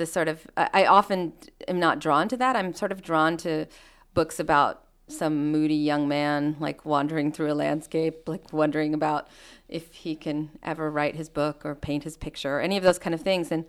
the 0.00 0.06
sort 0.06 0.28
of 0.28 0.46
I 0.56 0.86
often 0.86 1.34
am 1.68 1.78
not 1.78 2.00
drawn 2.00 2.26
to 2.28 2.36
that. 2.38 2.56
I'm 2.56 2.72
sort 2.72 2.90
of 2.90 3.02
drawn 3.02 3.36
to 3.38 3.66
books 4.14 4.40
about 4.40 4.86
some 5.06 5.52
moody 5.52 5.74
young 5.74 6.08
man 6.08 6.56
like 6.58 6.86
wandering 6.86 7.30
through 7.30 7.52
a 7.52 7.54
landscape, 7.54 8.26
like 8.26 8.50
wondering 8.50 8.94
about 8.94 9.28
if 9.68 9.92
he 9.92 10.16
can 10.16 10.50
ever 10.62 10.90
write 10.90 11.16
his 11.16 11.28
book 11.28 11.66
or 11.66 11.74
paint 11.74 12.04
his 12.04 12.16
picture 12.16 12.56
or 12.56 12.60
any 12.60 12.78
of 12.78 12.82
those 12.82 12.98
kind 12.98 13.14
of 13.14 13.20
things. 13.20 13.52
And 13.52 13.66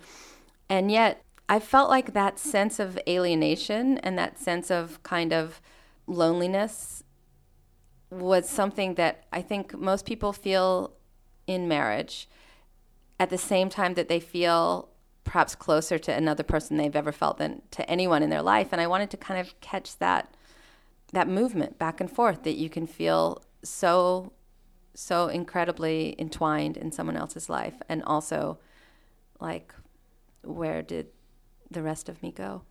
and 0.69 0.89
yet 0.89 1.21
I 1.49 1.59
felt 1.59 1.89
like 1.89 2.13
that 2.13 2.39
sense 2.39 2.79
of 2.79 2.97
alienation 3.05 3.97
and 3.97 4.17
that 4.17 4.39
sense 4.39 4.71
of 4.71 5.03
kind 5.03 5.33
of 5.33 5.61
loneliness 6.07 7.03
was 8.09 8.47
something 8.47 8.95
that 8.95 9.25
I 9.33 9.41
think 9.41 9.77
most 9.77 10.05
people 10.05 10.31
feel 10.31 10.93
in 11.45 11.67
marriage 11.67 12.29
at 13.19 13.29
the 13.29 13.37
same 13.37 13.67
time 13.67 13.95
that 13.95 14.07
they 14.07 14.21
feel 14.21 14.90
perhaps 15.23 15.55
closer 15.55 15.97
to 15.99 16.13
another 16.13 16.43
person 16.43 16.77
they've 16.77 16.95
ever 16.95 17.11
felt 17.11 17.37
than 17.37 17.61
to 17.71 17.89
anyone 17.89 18.23
in 18.23 18.29
their 18.29 18.41
life. 18.41 18.69
And 18.71 18.81
I 18.81 18.87
wanted 18.87 19.09
to 19.11 19.17
kind 19.17 19.39
of 19.39 19.59
catch 19.61 19.97
that 19.97 20.35
that 21.13 21.27
movement 21.27 21.77
back 21.77 21.99
and 21.99 22.09
forth 22.09 22.43
that 22.43 22.57
you 22.57 22.69
can 22.69 22.87
feel 22.87 23.43
so 23.63 24.31
so 24.93 25.27
incredibly 25.27 26.15
entwined 26.19 26.77
in 26.77 26.91
someone 26.91 27.15
else's 27.15 27.49
life 27.49 27.75
and 27.87 28.03
also 28.03 28.59
like 29.39 29.73
where 30.43 30.81
did 30.81 31.07
the 31.69 31.81
rest 31.81 32.09
of 32.09 32.21
me 32.21 32.31
go 32.31 32.61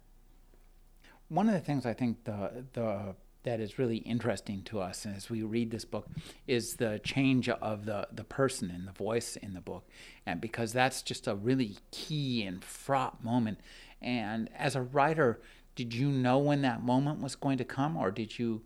one 1.28 1.49
of 1.49 1.54
the 1.54 1.61
things 1.61 1.87
i 1.87 1.95
think 1.95 2.25
the 2.25 2.64
the 2.73 3.14
that 3.43 3.61
is 3.61 3.79
really 3.79 3.99
interesting 3.99 4.63
to 4.65 4.81
us 4.81 5.07
as 5.07 5.31
we 5.31 5.43
read 5.43 5.71
this 5.71 5.85
book 5.85 6.07
is 6.47 6.75
the 6.75 7.01
change 7.03 7.49
of 7.49 7.87
the, 7.87 8.07
the 8.13 8.25
person 8.25 8.71
and 8.71 8.87
the 8.87 8.93
voice 8.93 9.37
in 9.37 9.55
the 9.55 9.61
book. 9.61 9.89
And 10.27 10.41
because 10.41 10.73
that's 10.73 11.03
just 11.03 11.27
a 11.27 11.35
really 11.35 11.77
key 11.91 12.43
and 12.43 12.63
fraught 12.63 13.25
moment. 13.25 13.61
And 14.03 14.51
as 14.55 14.77
a 14.77 14.83
writer, 14.83 15.41
did 15.75 15.95
you 15.95 16.11
know 16.11 16.39
when 16.39 16.63
that 16.63 16.83
moment 16.83 17.21
was 17.23 17.37
going 17.37 17.59
to 17.59 17.65
come, 17.65 17.97
or 17.97 18.11
did 18.11 18.39
you 18.39 18.63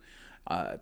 uh, 0.47 0.77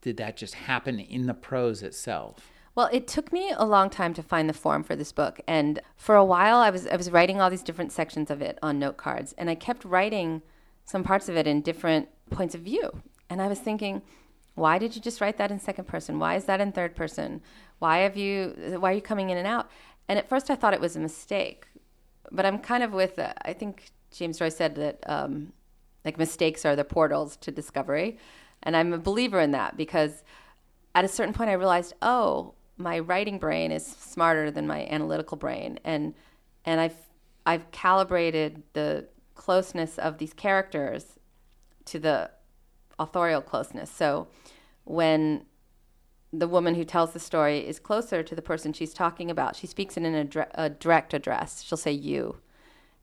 did 0.00 0.16
that 0.18 0.36
just 0.36 0.54
happen 0.54 1.00
in 1.00 1.26
the 1.26 1.34
prose 1.34 1.82
itself? 1.82 2.50
Well, 2.74 2.88
it 2.92 3.08
took 3.08 3.32
me 3.32 3.52
a 3.56 3.64
long 3.64 3.90
time 3.90 4.14
to 4.14 4.22
find 4.22 4.48
the 4.48 4.54
form 4.54 4.84
for 4.84 4.94
this 4.94 5.12
book, 5.12 5.40
and 5.48 5.80
for 5.96 6.14
a 6.14 6.24
while, 6.24 6.58
I 6.58 6.70
was 6.70 6.86
I 6.86 6.96
was 6.96 7.10
writing 7.10 7.40
all 7.40 7.50
these 7.50 7.62
different 7.62 7.92
sections 7.92 8.30
of 8.30 8.42
it 8.42 8.58
on 8.62 8.78
note 8.78 8.96
cards, 8.96 9.34
and 9.38 9.48
I 9.48 9.54
kept 9.54 9.84
writing 9.84 10.42
some 10.84 11.04
parts 11.04 11.28
of 11.28 11.36
it 11.36 11.46
in 11.46 11.60
different 11.60 12.08
points 12.30 12.54
of 12.54 12.62
view. 12.62 13.02
And 13.30 13.40
I 13.42 13.48
was 13.48 13.58
thinking, 13.58 14.02
why 14.54 14.78
did 14.78 14.96
you 14.96 15.02
just 15.02 15.20
write 15.20 15.38
that 15.38 15.50
in 15.50 15.60
second 15.60 15.86
person? 15.86 16.18
Why 16.18 16.34
is 16.34 16.44
that 16.46 16.60
in 16.60 16.72
third 16.72 16.96
person? 16.96 17.40
Why 17.78 17.98
have 17.98 18.16
you 18.16 18.76
why 18.80 18.90
are 18.92 18.94
you 18.94 19.02
coming 19.02 19.30
in 19.30 19.38
and 19.38 19.46
out? 19.46 19.70
And 20.08 20.18
at 20.18 20.28
first 20.28 20.50
I 20.50 20.56
thought 20.56 20.74
it 20.74 20.80
was 20.80 20.96
a 20.96 21.00
mistake. 21.00 21.66
But 22.32 22.44
I'm 22.44 22.58
kind 22.58 22.82
of 22.82 22.92
with 22.92 23.18
uh, 23.18 23.32
I 23.42 23.52
think 23.52 23.90
James 24.10 24.38
Joyce 24.38 24.56
said 24.56 24.74
that 24.74 24.98
um, 25.06 25.52
like 26.04 26.18
mistakes 26.18 26.64
are 26.64 26.74
the 26.74 26.84
portals 26.84 27.36
to 27.38 27.50
discovery. 27.50 28.18
And 28.62 28.76
I'm 28.76 28.92
a 28.92 28.98
believer 28.98 29.40
in 29.40 29.52
that 29.52 29.76
because 29.76 30.24
at 30.94 31.04
a 31.04 31.08
certain 31.08 31.32
point 31.32 31.50
I 31.50 31.52
realized, 31.52 31.94
oh, 32.02 32.54
my 32.76 32.98
writing 32.98 33.38
brain 33.38 33.70
is 33.70 33.86
smarter 33.86 34.50
than 34.50 34.66
my 34.66 34.86
analytical 34.86 35.36
brain 35.36 35.78
and 35.84 36.14
and 36.64 36.80
I've 36.80 36.96
I've 37.46 37.70
calibrated 37.70 38.62
the 38.72 39.06
closeness 39.34 39.98
of 39.98 40.18
these 40.18 40.32
characters 40.32 41.18
to 41.86 41.98
the 41.98 42.30
authorial 42.98 43.40
closeness. 43.40 43.90
So 43.90 44.28
when 44.84 45.44
the 46.32 46.48
woman 46.48 46.74
who 46.74 46.84
tells 46.84 47.12
the 47.12 47.20
story 47.20 47.66
is 47.66 47.78
closer 47.78 48.22
to 48.22 48.34
the 48.34 48.42
person 48.42 48.72
she's 48.72 48.92
talking 48.92 49.30
about, 49.30 49.56
she 49.56 49.66
speaks 49.66 49.96
in 49.96 50.04
an 50.04 50.28
adre- 50.28 50.50
a 50.54 50.68
direct 50.68 51.14
address. 51.14 51.62
She'll 51.62 51.78
say 51.78 51.92
you. 51.92 52.38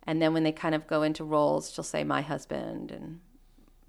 And 0.04 0.22
then 0.22 0.34
when 0.34 0.44
they 0.44 0.52
kind 0.52 0.76
of 0.76 0.86
go 0.86 1.02
into 1.02 1.24
roles, 1.24 1.72
she'll 1.72 1.84
say 1.84 2.04
my 2.04 2.22
husband 2.22 2.92
and 2.92 3.20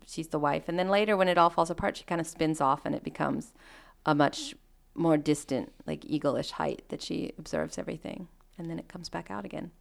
she's 0.06 0.28
the 0.28 0.38
wife. 0.38 0.64
And 0.68 0.78
then 0.78 0.88
later 0.88 1.16
when 1.16 1.28
it 1.28 1.36
all 1.36 1.50
falls 1.50 1.70
apart, 1.70 1.96
she 1.96 2.04
kind 2.04 2.20
of 2.20 2.26
spins 2.26 2.60
off 2.60 2.86
and 2.86 2.94
it 2.94 3.04
becomes 3.04 3.52
a 4.06 4.14
much 4.14 4.54
more 4.94 5.18
distant, 5.18 5.72
like 5.86 6.06
eagle-ish 6.06 6.52
height 6.52 6.82
that 6.88 7.02
she 7.02 7.32
observes 7.38 7.76
everything. 7.76 8.28
And 8.56 8.70
then 8.70 8.78
it 8.78 8.88
comes 8.88 9.10
back 9.10 9.30
out 9.30 9.44
again. 9.44 9.72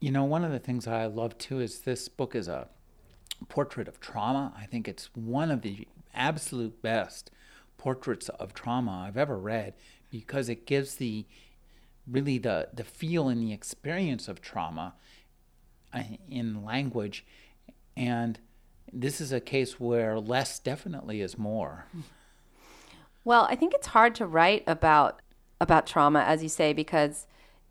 You 0.00 0.10
know, 0.10 0.24
one 0.24 0.44
of 0.44 0.52
the 0.52 0.58
things 0.58 0.86
I 0.86 1.06
love 1.06 1.36
too 1.36 1.60
is 1.60 1.80
this 1.80 2.08
book 2.08 2.34
is 2.34 2.48
a 2.48 2.68
portrait 3.48 3.88
of 3.88 4.00
trauma. 4.00 4.52
I 4.56 4.66
think 4.66 4.88
it's 4.88 5.10
one 5.14 5.50
of 5.50 5.62
the 5.62 5.86
absolute 6.14 6.80
best 6.82 7.30
portraits 7.76 8.28
of 8.30 8.54
trauma 8.54 9.04
I've 9.06 9.16
ever 9.16 9.38
read 9.38 9.74
because 10.10 10.48
it 10.48 10.66
gives 10.66 10.96
the 10.96 11.26
really 12.06 12.38
the 12.38 12.68
the 12.72 12.84
feel 12.84 13.28
and 13.28 13.42
the 13.42 13.52
experience 13.52 14.28
of 14.28 14.40
trauma 14.40 14.94
uh, 15.92 16.02
in 16.30 16.64
language 16.64 17.24
and 17.96 18.38
this 18.92 19.20
is 19.20 19.32
a 19.32 19.40
case 19.40 19.80
where 19.80 20.18
less 20.18 20.58
definitely 20.58 21.20
is 21.20 21.36
more. 21.36 21.86
Well, 23.24 23.46
I 23.50 23.56
think 23.56 23.74
it's 23.74 23.88
hard 23.88 24.14
to 24.16 24.26
write 24.26 24.62
about 24.66 25.20
about 25.60 25.86
trauma 25.86 26.20
as 26.20 26.42
you 26.42 26.48
say 26.48 26.72
because 26.72 27.26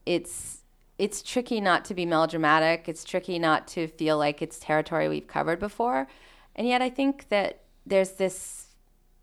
it's 0.06 0.64
it's 0.98 1.22
tricky 1.22 1.60
not 1.60 1.84
to 1.86 1.94
be 1.94 2.06
melodramatic. 2.06 2.88
It's 2.88 3.04
tricky 3.04 3.38
not 3.38 3.68
to 3.70 3.88
feel 3.88 4.18
like 4.18 4.42
it's 4.42 4.60
territory 4.60 5.10
we've 5.10 5.28
covered 5.28 5.60
before. 5.60 6.08
And 6.56 6.68
yet 6.68 6.82
I 6.82 6.90
think 6.90 7.28
that 7.30 7.62
there's 7.86 8.12
this 8.12 8.68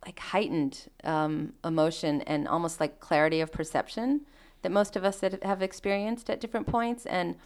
like 0.05 0.19
heightened 0.19 0.89
um, 1.05 1.55
emotion 1.65 2.23
and 2.23 2.49
almost 2.49 2.81
like 2.81 3.01
clarity 3.01 3.41
of 3.41 3.53
perception 3.53 4.23
that 4.63 4.73
most 4.73 4.97
of 4.97 5.05
us 5.05 5.21
have 5.43 5.63
experienced 5.63 6.29
at 6.29 6.41
different 6.41 6.67
points. 6.67 7.07
And 7.07 7.37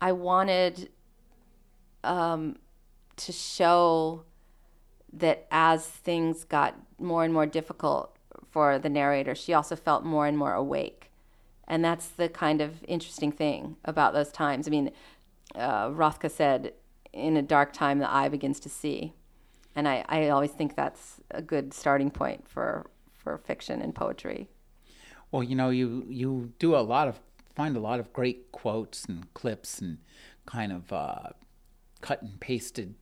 I 0.00 0.12
wanted 0.12 0.90
um, 2.04 2.56
to 3.16 3.32
show 3.32 4.24
that 5.12 5.46
as 5.50 5.86
things 5.86 6.44
got 6.44 6.74
more 6.98 7.24
and 7.24 7.32
more 7.32 7.46
difficult 7.46 8.16
for 8.50 8.78
the 8.78 8.88
narrator, 8.88 9.34
she 9.34 9.54
also 9.54 9.76
felt 9.76 10.04
more 10.04 10.26
and 10.26 10.36
more 10.36 10.54
awake. 10.54 11.11
And 11.72 11.82
that's 11.82 12.08
the 12.08 12.28
kind 12.28 12.60
of 12.60 12.84
interesting 12.86 13.32
thing 13.32 13.76
about 13.86 14.12
those 14.12 14.30
times. 14.30 14.68
I 14.68 14.70
mean, 14.70 14.90
uh, 15.54 15.88
Roethke 15.88 16.30
said, 16.30 16.74
in 17.14 17.34
a 17.38 17.40
dark 17.40 17.72
time, 17.72 17.98
the 17.98 18.14
eye 18.14 18.28
begins 18.28 18.60
to 18.60 18.68
see. 18.68 19.14
And 19.74 19.88
I, 19.88 20.04
I 20.06 20.28
always 20.28 20.50
think 20.50 20.76
that's 20.76 21.22
a 21.30 21.40
good 21.40 21.72
starting 21.72 22.10
point 22.10 22.46
for, 22.46 22.90
for 23.14 23.38
fiction 23.38 23.80
and 23.80 23.94
poetry. 23.94 24.50
Well, 25.30 25.42
you 25.42 25.56
know, 25.56 25.70
you, 25.70 26.04
you 26.10 26.52
do 26.58 26.76
a 26.76 26.84
lot 26.84 27.08
of, 27.08 27.20
find 27.56 27.74
a 27.74 27.80
lot 27.80 28.00
of 28.00 28.12
great 28.12 28.52
quotes 28.52 29.06
and 29.06 29.32
clips 29.32 29.78
and 29.78 29.96
kind 30.44 30.72
of 30.72 30.92
uh, 30.92 31.30
cut 32.02 32.20
and 32.20 32.38
pasted 32.38 32.96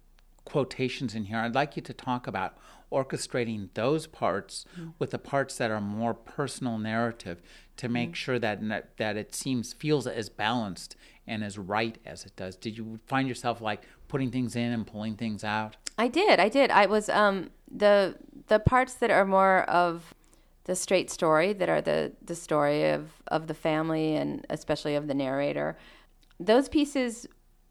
quotations 0.45 1.17
in 1.17 1.25
here. 1.25 1.39
I'd 1.39 1.57
like 1.57 1.75
you 1.75 1.83
to 1.83 1.93
talk 1.93 2.29
about 2.29 2.57
orchestrating 2.93 3.69
those 3.75 4.07
parts 4.07 4.65
mm-hmm. 4.79 4.91
with 5.01 5.11
the 5.11 5.19
parts 5.19 5.57
that 5.59 5.73
are 5.73 5.81
more 5.81 6.15
personal 6.15 6.79
narrative 6.79 7.43
to 7.81 7.89
make 7.89 8.11
mm-hmm. 8.11 8.15
sure 8.15 8.39
that 8.39 8.61
that 8.99 9.17
it 9.17 9.35
seems 9.35 9.73
feels 9.73 10.07
as 10.07 10.29
balanced 10.29 10.97
and 11.27 11.43
as 11.43 11.57
right 11.57 11.97
as 12.05 12.27
it 12.27 12.37
does. 12.37 12.55
Did 12.55 12.77
you 12.77 13.01
find 13.07 13.27
yourself 13.27 13.63
like 13.63 13.85
putting 14.07 14.31
things 14.31 14.55
in 14.55 14.71
and 14.71 14.87
pulling 14.87 15.17
things 15.17 15.45
out? 15.45 15.77
I 15.97 16.09
did. 16.09 16.39
I 16.39 16.51
did. 16.51 16.71
I 16.71 16.85
was 16.85 17.09
um 17.09 17.51
the 17.71 18.17
the 18.49 18.59
parts 18.59 18.93
that 18.95 19.11
are 19.11 19.25
more 19.25 19.63
of 19.63 20.15
the 20.65 20.77
straight 20.77 21.11
story 21.11 21.55
that 21.55 21.71
are 21.71 21.81
the 21.81 22.13
the 22.23 22.35
story 22.35 22.91
of 22.91 23.23
of 23.29 23.47
the 23.47 23.55
family 23.55 24.15
and 24.15 24.45
especially 24.51 24.95
of 24.95 25.07
the 25.07 25.15
narrator. 25.15 25.79
Those 26.39 26.69
pieces 26.69 27.27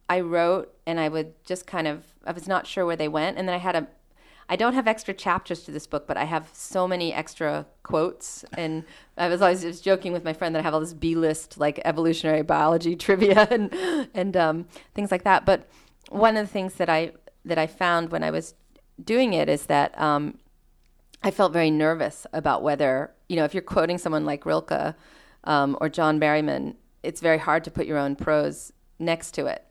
I 0.10 0.22
wrote 0.22 0.74
and 0.88 1.00
I 1.00 1.08
would 1.08 1.34
just 1.46 1.68
kind 1.68 1.88
of 1.88 2.04
I 2.26 2.32
was 2.32 2.48
not 2.48 2.66
sure 2.66 2.84
where 2.84 2.96
they 2.96 3.08
went 3.08 3.38
and 3.38 3.48
then 3.48 3.54
I 3.54 3.60
had 3.60 3.76
a 3.76 3.88
I 4.52 4.56
don't 4.56 4.74
have 4.74 4.88
extra 4.88 5.14
chapters 5.14 5.62
to 5.64 5.72
this 5.72 5.86
book, 5.86 6.08
but 6.08 6.18
I 6.18 6.24
have 6.24 6.50
so 6.54 6.88
many 6.88 7.14
extra 7.14 7.68
quotes. 7.84 8.44
And 8.58 8.84
I 9.16 9.28
was 9.28 9.44
always 9.44 9.62
just 9.62 9.84
joking 9.84 10.12
with 10.12 10.24
my 10.24 10.34
friend 10.34 10.56
that 10.56 10.60
I 10.60 10.64
have 10.64 10.74
all 10.74 10.80
this 10.80 10.94
B 10.94 11.14
list 11.14 11.60
like 11.60 11.80
evolutionary 11.86 12.42
biology 12.42 12.96
trivia 13.06 13.48
and 13.52 13.72
and 14.16 14.36
um, 14.36 14.68
things 14.96 15.12
like 15.12 15.24
that. 15.24 15.46
But 15.46 15.70
one 16.10 16.36
of 16.36 16.48
the 16.48 16.52
things 16.52 16.74
that 16.76 16.90
I 16.90 17.12
that 17.46 17.60
I 17.60 17.68
found 17.68 18.12
when 18.12 18.24
I 18.24 18.32
was 18.32 18.56
doing 19.04 19.34
it 19.34 19.50
is 19.50 19.68
that 19.68 20.00
um, 20.02 20.40
I 21.22 21.30
felt 21.30 21.54
very 21.54 21.70
nervous 21.70 22.26
about 22.34 22.64
whether 22.64 23.14
you 23.28 23.36
know 23.36 23.46
if 23.46 23.54
you're 23.54 23.62
quoting 23.62 24.00
someone 24.00 24.26
like 24.26 24.48
Rilke 24.48 24.96
um, 25.44 25.78
or 25.80 25.90
John 25.90 26.20
Berryman, 26.20 26.76
it's 27.04 27.22
very 27.22 27.38
hard 27.38 27.64
to 27.66 27.72
put 27.72 27.86
your 27.86 28.00
own 28.00 28.16
prose 28.16 28.74
next 28.98 29.32
to 29.36 29.46
it. 29.46 29.64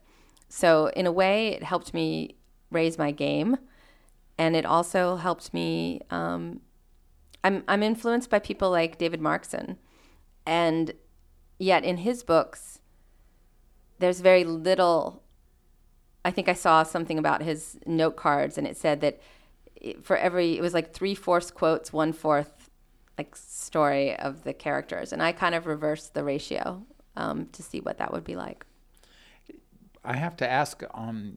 So 0.48 0.86
in 0.94 1.04
a 1.04 1.12
way, 1.12 1.48
it 1.48 1.64
helped 1.64 1.92
me 1.92 2.36
raise 2.70 2.96
my 2.96 3.10
game, 3.10 3.58
and 4.38 4.54
it 4.54 4.64
also 4.64 5.16
helped 5.16 5.52
me. 5.52 6.00
Um, 6.10 6.60
I'm 7.44 7.64
I'm 7.68 7.82
influenced 7.82 8.30
by 8.30 8.38
people 8.38 8.70
like 8.70 8.98
David 8.98 9.20
Markson, 9.20 9.76
and 10.46 10.92
yet 11.58 11.84
in 11.84 11.98
his 11.98 12.22
books, 12.22 12.80
there's 13.98 14.20
very 14.20 14.44
little. 14.44 15.22
I 16.24 16.30
think 16.30 16.48
I 16.48 16.52
saw 16.52 16.82
something 16.82 17.18
about 17.18 17.42
his 17.42 17.78
note 17.84 18.16
cards, 18.16 18.56
and 18.56 18.66
it 18.66 18.76
said 18.76 19.00
that 19.00 19.20
for 20.02 20.16
every 20.16 20.56
it 20.56 20.60
was 20.60 20.74
like 20.74 20.92
three 20.92 21.14
fourths 21.14 21.50
quotes, 21.50 21.92
one 21.92 22.12
fourth 22.12 22.70
like 23.16 23.34
story 23.34 24.16
of 24.16 24.44
the 24.44 24.52
characters, 24.52 25.12
and 25.12 25.22
I 25.22 25.32
kind 25.32 25.54
of 25.54 25.66
reversed 25.66 26.14
the 26.14 26.22
ratio 26.22 26.84
um, 27.16 27.46
to 27.52 27.62
see 27.62 27.80
what 27.80 27.98
that 27.98 28.12
would 28.12 28.24
be 28.24 28.36
like. 28.36 28.64
I 30.04 30.16
have 30.16 30.36
to 30.36 30.48
ask 30.48 30.82
um, 30.94 31.36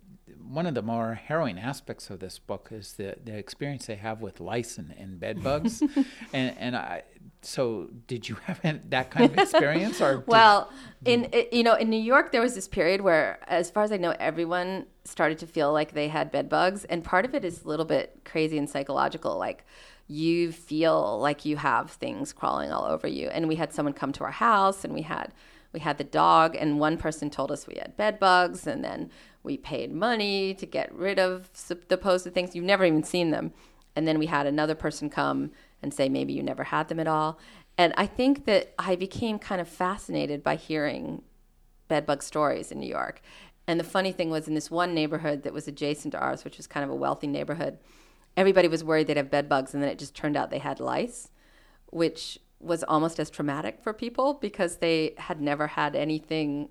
one 0.51 0.65
of 0.65 0.73
the 0.73 0.81
more 0.81 1.13
harrowing 1.13 1.57
aspects 1.57 2.09
of 2.09 2.19
this 2.19 2.37
book 2.37 2.69
is 2.71 2.93
the, 2.93 3.15
the 3.23 3.37
experience 3.37 3.85
they 3.85 3.95
have 3.95 4.21
with 4.21 4.39
lice 4.39 4.77
and, 4.77 5.19
bed 5.19 5.41
bugs. 5.43 5.81
and, 6.33 6.57
and 6.57 6.75
I, 6.75 7.03
so 7.41 7.89
did 8.07 8.27
you 8.27 8.35
have 8.45 8.59
that 8.89 9.11
kind 9.11 9.31
of 9.31 9.37
experience 9.37 10.01
or 10.01 10.23
well 10.27 10.69
in 11.05 11.27
you 11.51 11.63
know 11.63 11.73
in 11.73 11.89
new 11.89 11.99
york 11.99 12.31
there 12.31 12.41
was 12.41 12.53
this 12.53 12.67
period 12.67 13.01
where 13.01 13.39
as 13.47 13.71
far 13.71 13.83
as 13.83 13.91
i 13.91 13.97
know 13.97 14.13
everyone 14.19 14.85
started 15.05 15.39
to 15.39 15.47
feel 15.47 15.73
like 15.73 15.93
they 15.93 16.07
had 16.07 16.31
bed 16.31 16.47
bugs 16.47 16.85
and 16.85 17.03
part 17.03 17.25
of 17.25 17.33
it 17.33 17.43
is 17.43 17.63
a 17.63 17.67
little 17.67 17.85
bit 17.85 18.21
crazy 18.25 18.59
and 18.59 18.69
psychological 18.69 19.37
like 19.37 19.65
you 20.07 20.51
feel 20.51 21.19
like 21.19 21.43
you 21.43 21.57
have 21.57 21.89
things 21.89 22.31
crawling 22.31 22.71
all 22.71 22.85
over 22.85 23.07
you 23.07 23.27
and 23.29 23.47
we 23.47 23.55
had 23.55 23.73
someone 23.73 23.93
come 23.93 24.11
to 24.11 24.23
our 24.23 24.31
house 24.31 24.83
and 24.83 24.93
we 24.93 25.01
had 25.01 25.33
we 25.73 25.79
had 25.79 25.97
the 25.97 26.03
dog, 26.03 26.55
and 26.55 26.79
one 26.79 26.97
person 26.97 27.29
told 27.29 27.51
us 27.51 27.67
we 27.67 27.79
had 27.79 27.97
bed 27.97 28.19
bugs, 28.19 28.67
and 28.67 28.83
then 28.83 29.09
we 29.43 29.57
paid 29.57 29.91
money 29.91 30.53
to 30.55 30.65
get 30.65 30.93
rid 30.93 31.19
of 31.19 31.49
supposed 31.53 32.31
things. 32.33 32.55
You've 32.55 32.65
never 32.65 32.85
even 32.85 33.03
seen 33.03 33.31
them. 33.31 33.53
And 33.95 34.07
then 34.07 34.19
we 34.19 34.27
had 34.27 34.45
another 34.45 34.75
person 34.75 35.09
come 35.09 35.51
and 35.81 35.93
say 35.93 36.07
maybe 36.09 36.33
you 36.33 36.43
never 36.43 36.65
had 36.65 36.87
them 36.87 36.99
at 36.99 37.07
all. 37.07 37.39
And 37.77 37.93
I 37.97 38.05
think 38.05 38.45
that 38.45 38.73
I 38.77 38.95
became 38.95 39.39
kind 39.39 39.59
of 39.59 39.67
fascinated 39.67 40.43
by 40.43 40.55
hearing 40.55 41.23
bedbug 41.87 42.21
stories 42.21 42.71
in 42.71 42.79
New 42.79 42.89
York. 42.89 43.21
And 43.67 43.79
the 43.79 43.85
funny 43.85 44.11
thing 44.11 44.29
was, 44.29 44.47
in 44.47 44.53
this 44.53 44.71
one 44.71 44.93
neighborhood 44.93 45.43
that 45.43 45.53
was 45.53 45.67
adjacent 45.67 46.13
to 46.13 46.19
ours, 46.19 46.43
which 46.43 46.57
was 46.57 46.67
kind 46.67 46.83
of 46.83 46.89
a 46.89 46.95
wealthy 46.95 47.27
neighborhood, 47.27 47.77
everybody 48.35 48.67
was 48.67 48.83
worried 48.83 49.07
they'd 49.07 49.17
have 49.17 49.31
bed 49.31 49.49
bugs, 49.49 49.73
and 49.73 49.81
then 49.81 49.89
it 49.89 49.99
just 49.99 50.15
turned 50.15 50.37
out 50.37 50.49
they 50.49 50.59
had 50.59 50.79
lice, 50.79 51.29
which 51.87 52.39
was 52.61 52.83
almost 52.83 53.19
as 53.19 53.29
traumatic 53.29 53.81
for 53.81 53.93
people 53.93 54.35
because 54.35 54.77
they 54.77 55.13
had 55.17 55.41
never 55.41 55.67
had 55.67 55.95
anything 55.95 56.69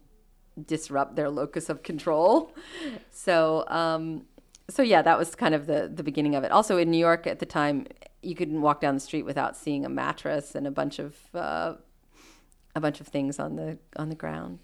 disrupt 0.67 1.17
their 1.17 1.31
locus 1.31 1.69
of 1.69 1.83
control. 1.83 2.55
So, 3.11 3.65
um, 3.69 4.27
so 4.69 4.83
yeah, 4.83 5.03
that 5.03 5.19
was 5.19 5.35
kind 5.35 5.55
of 5.55 5.67
the 5.67 5.91
the 5.93 6.03
beginning 6.03 6.35
of 6.35 6.45
it. 6.45 6.53
Also, 6.53 6.77
in 6.79 6.91
New 6.91 6.99
York 6.99 7.27
at 7.27 7.39
the 7.39 7.47
time, 7.47 7.87
you 8.23 8.35
couldn't 8.35 8.61
walk 8.61 8.81
down 8.81 8.95
the 8.95 9.01
street 9.01 9.25
without 9.25 9.57
seeing 9.57 9.85
a 9.85 9.89
mattress 9.89 10.55
and 10.55 10.67
a 10.67 10.71
bunch 10.71 10.99
of 10.99 11.17
uh, 11.35 11.75
a 12.75 12.81
bunch 12.81 13.01
of 13.01 13.09
things 13.09 13.39
on 13.39 13.57
the 13.57 13.79
on 13.97 14.09
the 14.09 14.15
ground. 14.15 14.61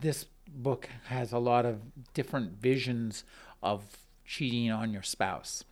This 0.00 0.26
book 0.48 0.88
has 1.06 1.32
a 1.32 1.38
lot 1.38 1.64
of 1.64 1.80
different 2.12 2.60
visions 2.60 3.24
of 3.62 3.82
cheating 4.24 4.70
on 4.70 4.92
your 4.92 5.02
spouse, 5.02 5.64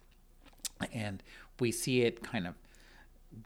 and 0.92 1.22
we 1.58 1.72
see 1.72 2.02
it 2.02 2.22
kind 2.22 2.46
of 2.46 2.54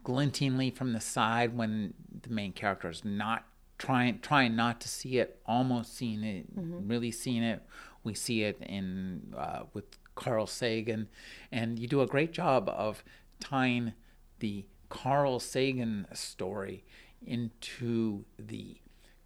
glintingly 0.03 0.71
from 0.71 0.93
the 0.93 0.99
side 0.99 1.55
when 1.55 1.93
the 2.21 2.29
main 2.29 2.51
character 2.51 2.89
is 2.89 3.03
not 3.05 3.45
trying 3.77 4.19
trying 4.19 4.55
not 4.55 4.81
to 4.81 4.87
see 4.87 5.17
it, 5.17 5.39
almost 5.45 5.95
seeing 5.95 6.23
it, 6.23 6.55
mm-hmm. 6.55 6.87
really 6.87 7.11
seeing 7.11 7.43
it. 7.43 7.61
We 8.03 8.13
see 8.13 8.43
it 8.43 8.61
in 8.61 9.33
uh, 9.37 9.63
with 9.73 9.85
Carl 10.15 10.47
Sagan, 10.47 11.07
and 11.51 11.79
you 11.79 11.87
do 11.87 12.01
a 12.01 12.07
great 12.07 12.31
job 12.31 12.69
of 12.69 13.03
tying 13.39 13.93
the 14.39 14.65
Carl 14.89 15.39
Sagan 15.39 16.07
story 16.13 16.83
into 17.25 18.25
the 18.37 18.77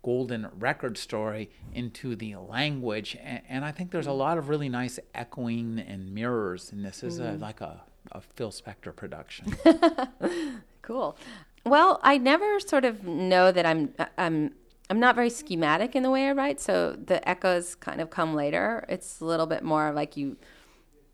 golden 0.04 0.50
record 0.60 0.98
story 0.98 1.50
into 1.74 2.16
the 2.16 2.36
language. 2.36 3.18
And, 3.24 3.42
and 3.48 3.66
I 3.66 3.72
think 3.72 3.92
there's 3.92 4.08
a 4.08 4.12
lot 4.12 4.38
of 4.38 4.50
really 4.50 4.70
nice 4.70 5.00
echoing 5.16 5.80
and 5.80 6.14
mirrors. 6.14 6.72
And 6.72 6.86
this 6.86 7.04
is 7.04 7.20
a, 7.20 7.32
like 7.34 7.62
a, 7.62 7.82
a 8.12 8.22
Phil 8.22 8.52
Spector 8.52 8.96
production. 8.96 9.56
Cool. 10.84 11.18
Well, 11.66 12.00
I 12.04 12.18
never 12.18 12.60
sort 12.60 12.86
of 12.86 13.06
know 13.06 13.52
that 13.52 13.66
I'm 13.66 13.96
I'm 14.18 14.54
I'm 14.90 15.00
not 15.00 15.16
very 15.16 15.30
schematic 15.30 15.96
in 15.96 16.04
the 16.04 16.12
way 16.12 16.28
I 16.28 16.34
write, 16.34 16.60
so 16.60 16.92
the 16.92 17.28
echoes 17.28 17.74
kind 17.74 18.02
of 18.02 18.10
come 18.10 18.36
later. 18.36 18.86
It's 18.90 19.22
a 19.22 19.26
little 19.26 19.48
bit 19.48 19.64
more 19.64 19.92
like 19.92 20.16
you 20.16 20.38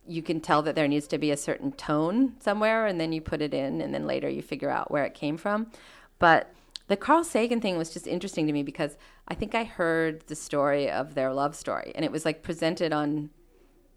you 0.07 0.23
can 0.23 0.41
tell 0.41 0.63
that 0.63 0.73
there 0.73 0.87
needs 0.87 1.07
to 1.07 1.19
be 1.19 1.29
a 1.29 1.37
certain 1.37 1.71
tone 1.71 2.33
somewhere 2.39 2.87
and 2.87 2.99
then 2.99 3.13
you 3.13 3.21
put 3.21 3.43
it 3.43 3.53
in 3.53 3.79
and 3.79 3.93
then 3.93 4.07
later 4.07 4.27
you 4.27 4.41
figure 4.41 4.71
out 4.71 4.89
where 4.89 5.05
it 5.05 5.13
came 5.13 5.37
from. 5.37 5.67
But 6.17 6.51
the 6.87 6.97
Carl 6.97 7.23
Sagan 7.23 7.61
thing 7.61 7.77
was 7.77 7.93
just 7.93 8.07
interesting 8.07 8.47
to 8.47 8.53
me 8.53 8.63
because 8.63 8.97
I 9.27 9.35
think 9.35 9.53
I 9.53 9.65
heard 9.65 10.21
the 10.21 10.35
story 10.35 10.89
of 10.89 11.13
their 11.13 11.31
love 11.31 11.55
story 11.55 11.91
and 11.93 12.03
it 12.03 12.11
was 12.11 12.25
like 12.25 12.41
presented 12.41 12.91
on 12.91 13.29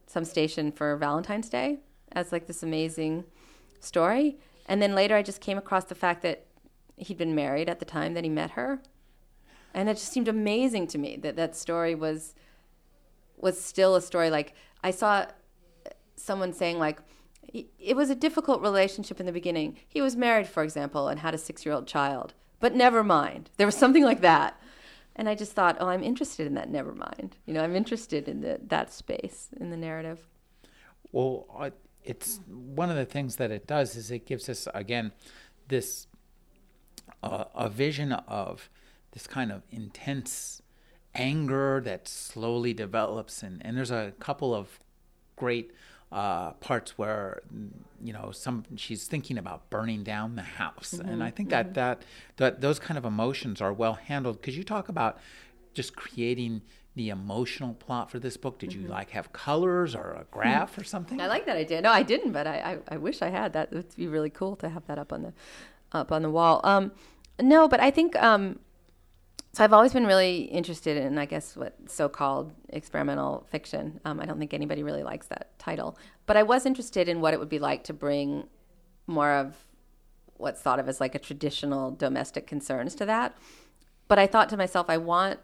some 0.06 0.26
station 0.26 0.70
for 0.70 0.94
Valentine's 0.98 1.48
Day 1.48 1.78
as 2.14 2.32
like 2.32 2.46
this 2.46 2.62
amazing 2.62 3.24
story. 3.80 4.38
And 4.66 4.80
then 4.80 4.94
later 4.94 5.16
I 5.16 5.22
just 5.22 5.40
came 5.40 5.58
across 5.58 5.84
the 5.84 5.94
fact 5.94 6.22
that 6.22 6.46
he'd 6.96 7.18
been 7.18 7.34
married 7.34 7.68
at 7.68 7.78
the 7.78 7.84
time 7.84 8.14
that 8.14 8.24
he 8.24 8.30
met 8.30 8.52
her. 8.52 8.80
And 9.74 9.88
it 9.88 9.94
just 9.94 10.12
seemed 10.12 10.28
amazing 10.28 10.86
to 10.88 10.98
me 10.98 11.16
that 11.16 11.36
that 11.36 11.56
story 11.56 11.94
was 11.94 12.34
was 13.38 13.60
still 13.60 13.96
a 13.96 14.00
story 14.00 14.30
like 14.30 14.54
I 14.84 14.92
saw 14.92 15.26
someone 16.14 16.52
saying 16.52 16.78
like 16.78 17.00
it 17.78 17.96
was 17.96 18.08
a 18.08 18.14
difficult 18.14 18.62
relationship 18.62 19.20
in 19.20 19.26
the 19.26 19.32
beginning. 19.32 19.76
He 19.88 20.00
was 20.00 20.16
married, 20.16 20.46
for 20.46 20.62
example, 20.62 21.08
and 21.08 21.20
had 21.20 21.34
a 21.34 21.38
6-year-old 21.38 21.86
child. 21.86 22.34
But 22.60 22.74
never 22.74 23.02
mind. 23.02 23.50
There 23.56 23.66
was 23.66 23.74
something 23.74 24.04
like 24.04 24.20
that. 24.20 24.60
And 25.14 25.28
I 25.28 25.34
just 25.34 25.52
thought, 25.52 25.76
"Oh, 25.78 25.88
I'm 25.88 26.02
interested 26.02 26.46
in 26.46 26.54
that 26.54 26.70
never 26.70 26.94
mind." 26.94 27.36
You 27.44 27.52
know, 27.52 27.62
I'm 27.62 27.76
interested 27.76 28.28
in 28.28 28.40
the, 28.40 28.58
that 28.68 28.92
space 28.92 29.48
in 29.60 29.68
the 29.68 29.76
narrative. 29.76 30.26
Well, 31.10 31.46
I, 31.54 31.72
it's 32.04 32.40
one 32.48 32.90
of 32.90 32.96
the 32.96 33.04
things 33.04 33.36
that 33.36 33.50
it 33.50 33.66
does 33.66 33.96
is 33.96 34.10
it 34.10 34.26
gives 34.26 34.48
us 34.48 34.68
again 34.74 35.12
this 35.68 36.06
uh, 37.22 37.44
a 37.54 37.68
vision 37.68 38.12
of 38.12 38.68
this 39.12 39.26
kind 39.26 39.52
of 39.52 39.62
intense 39.70 40.62
anger 41.14 41.80
that 41.84 42.08
slowly 42.08 42.72
develops. 42.72 43.42
And, 43.42 43.64
and 43.64 43.76
there's 43.76 43.90
a 43.90 44.12
couple 44.18 44.54
of 44.54 44.80
great 45.36 45.72
uh, 46.10 46.52
parts 46.52 46.98
where 46.98 47.40
you 48.02 48.12
know 48.12 48.30
some 48.32 48.64
she's 48.76 49.06
thinking 49.06 49.38
about 49.38 49.70
burning 49.70 50.02
down 50.02 50.36
the 50.36 50.42
house. 50.42 50.94
Mm-hmm, 50.94 51.08
and 51.08 51.24
i 51.24 51.30
think 51.30 51.48
mm-hmm. 51.48 51.72
that, 51.72 51.74
that 51.74 52.02
that 52.36 52.60
those 52.60 52.78
kind 52.78 52.98
of 52.98 53.04
emotions 53.04 53.60
are 53.60 53.72
well 53.72 53.94
handled. 53.94 54.40
Because 54.40 54.56
you 54.56 54.64
talk 54.64 54.88
about 54.88 55.18
just 55.72 55.96
creating 55.96 56.62
the 56.94 57.08
emotional 57.08 57.74
plot 57.74 58.10
for 58.10 58.18
this 58.18 58.36
book? 58.36 58.58
Did 58.58 58.70
mm-hmm. 58.70 58.82
you 58.82 58.88
like 58.88 59.10
have 59.10 59.32
colors 59.32 59.94
or 59.94 60.10
a 60.12 60.26
graph 60.30 60.76
or 60.76 60.84
something? 60.84 61.20
I 61.20 61.26
like 61.26 61.46
that 61.46 61.56
idea. 61.56 61.80
No, 61.80 61.90
I 61.90 62.02
didn't, 62.02 62.32
but 62.32 62.46
I, 62.46 62.78
I, 62.88 62.94
I 62.94 62.96
wish 62.98 63.22
I 63.22 63.30
had. 63.30 63.52
That 63.54 63.72
would 63.72 63.94
be 63.96 64.06
really 64.06 64.30
cool 64.30 64.56
to 64.56 64.68
have 64.68 64.86
that 64.86 64.98
up 64.98 65.12
on 65.12 65.22
the 65.22 65.32
up 65.92 66.12
on 66.12 66.22
the 66.22 66.30
wall. 66.30 66.60
Um, 66.64 66.92
no, 67.40 67.68
but 67.68 67.80
I 67.80 67.90
think 67.90 68.14
um, 68.22 68.58
so. 69.52 69.64
I've 69.64 69.72
always 69.72 69.92
been 69.92 70.06
really 70.06 70.42
interested 70.42 70.96
in, 70.96 71.18
I 71.18 71.24
guess, 71.24 71.56
what 71.56 71.74
so-called 71.86 72.52
experimental 72.68 73.46
fiction. 73.50 74.00
Um, 74.04 74.20
I 74.20 74.26
don't 74.26 74.38
think 74.38 74.52
anybody 74.52 74.82
really 74.82 75.02
likes 75.02 75.26
that 75.28 75.58
title, 75.58 75.96
but 76.26 76.36
I 76.36 76.42
was 76.42 76.66
interested 76.66 77.08
in 77.08 77.20
what 77.20 77.32
it 77.32 77.40
would 77.40 77.48
be 77.48 77.58
like 77.58 77.84
to 77.84 77.92
bring 77.92 78.48
more 79.06 79.32
of 79.32 79.56
what's 80.36 80.60
thought 80.60 80.78
of 80.78 80.88
as 80.88 81.00
like 81.00 81.14
a 81.14 81.18
traditional 81.18 81.90
domestic 81.90 82.46
concerns 82.46 82.94
to 82.96 83.06
that. 83.06 83.36
But 84.08 84.18
I 84.18 84.26
thought 84.26 84.48
to 84.50 84.56
myself, 84.56 84.90
I 84.90 84.98
want 84.98 85.40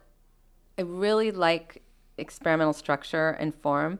I 0.79 0.83
really 0.83 1.31
like 1.31 1.81
experimental 2.17 2.71
structure 2.71 3.31
and 3.31 3.53
form, 3.53 3.99